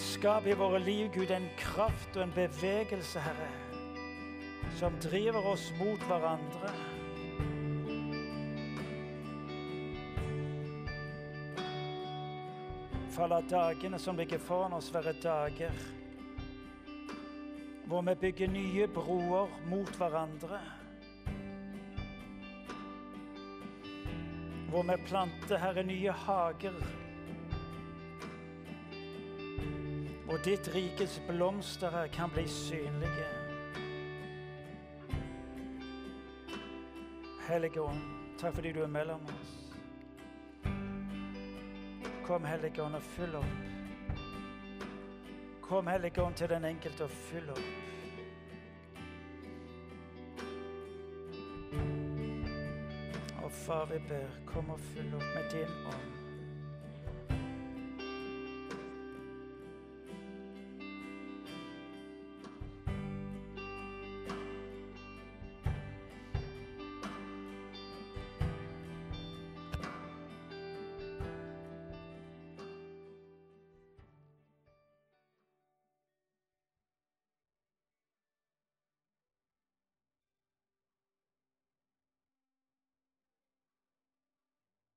Skap 0.00 0.46
i 0.46 0.56
våre 0.56 0.80
liv, 0.84 1.10
Gud, 1.14 1.30
en 1.32 1.48
kraft 1.58 2.16
og 2.16 2.22
en 2.24 2.34
bevegelse, 2.36 3.20
Herre, 3.20 3.50
som 4.80 4.96
driver 5.02 5.52
oss 5.52 5.70
mot 5.78 6.08
hverandre. 6.08 6.72
La 13.28 13.40
dagene 13.40 13.98
som 13.98 14.16
ligger 14.16 14.38
foran 14.38 14.72
oss, 14.72 14.94
være 14.94 15.12
dager 15.22 15.72
hvor 17.90 18.02
vi 18.02 18.14
bygger 18.14 18.48
nye 18.48 18.86
broer 18.86 19.48
mot 19.66 19.96
hverandre. 19.98 20.60
Hvor 24.70 24.82
vi 24.82 24.96
planter, 25.06 25.58
Herre, 25.58 25.82
nye 25.82 26.10
hager. 26.10 26.76
Hvor 30.24 30.38
ditt 30.44 30.70
rikes 30.74 31.22
blomster 31.28 32.06
kan 32.12 32.30
bli 32.30 32.46
synlige. 32.48 33.26
Hellige 37.48 37.82
Ånd, 37.82 38.06
takk 38.38 38.54
fordi 38.54 38.72
du 38.72 38.84
er 38.86 38.94
mellom 38.94 39.26
oss. 39.34 39.59
Kom, 42.30 42.44
Hellige 42.44 42.82
Ånd, 42.82 42.94
og 42.94 43.02
fyll 43.02 43.32
opp. 43.34 43.44
Kom, 45.60 45.86
Hellige 45.90 46.22
Ånd, 46.22 46.34
til 46.38 46.48
den 46.48 46.64
enkelte 46.64 47.08
og 47.08 47.10
fyll 47.10 47.50
opp. 47.50 47.58
Og 53.42 53.50
Far, 53.50 53.84
vi 53.90 53.98
ber, 54.08 54.30
kom 54.46 54.70
og 54.70 54.78
fyll 54.92 55.10
opp 55.18 55.26
med 55.34 55.50
din 55.56 55.74
ånd. 55.90 56.19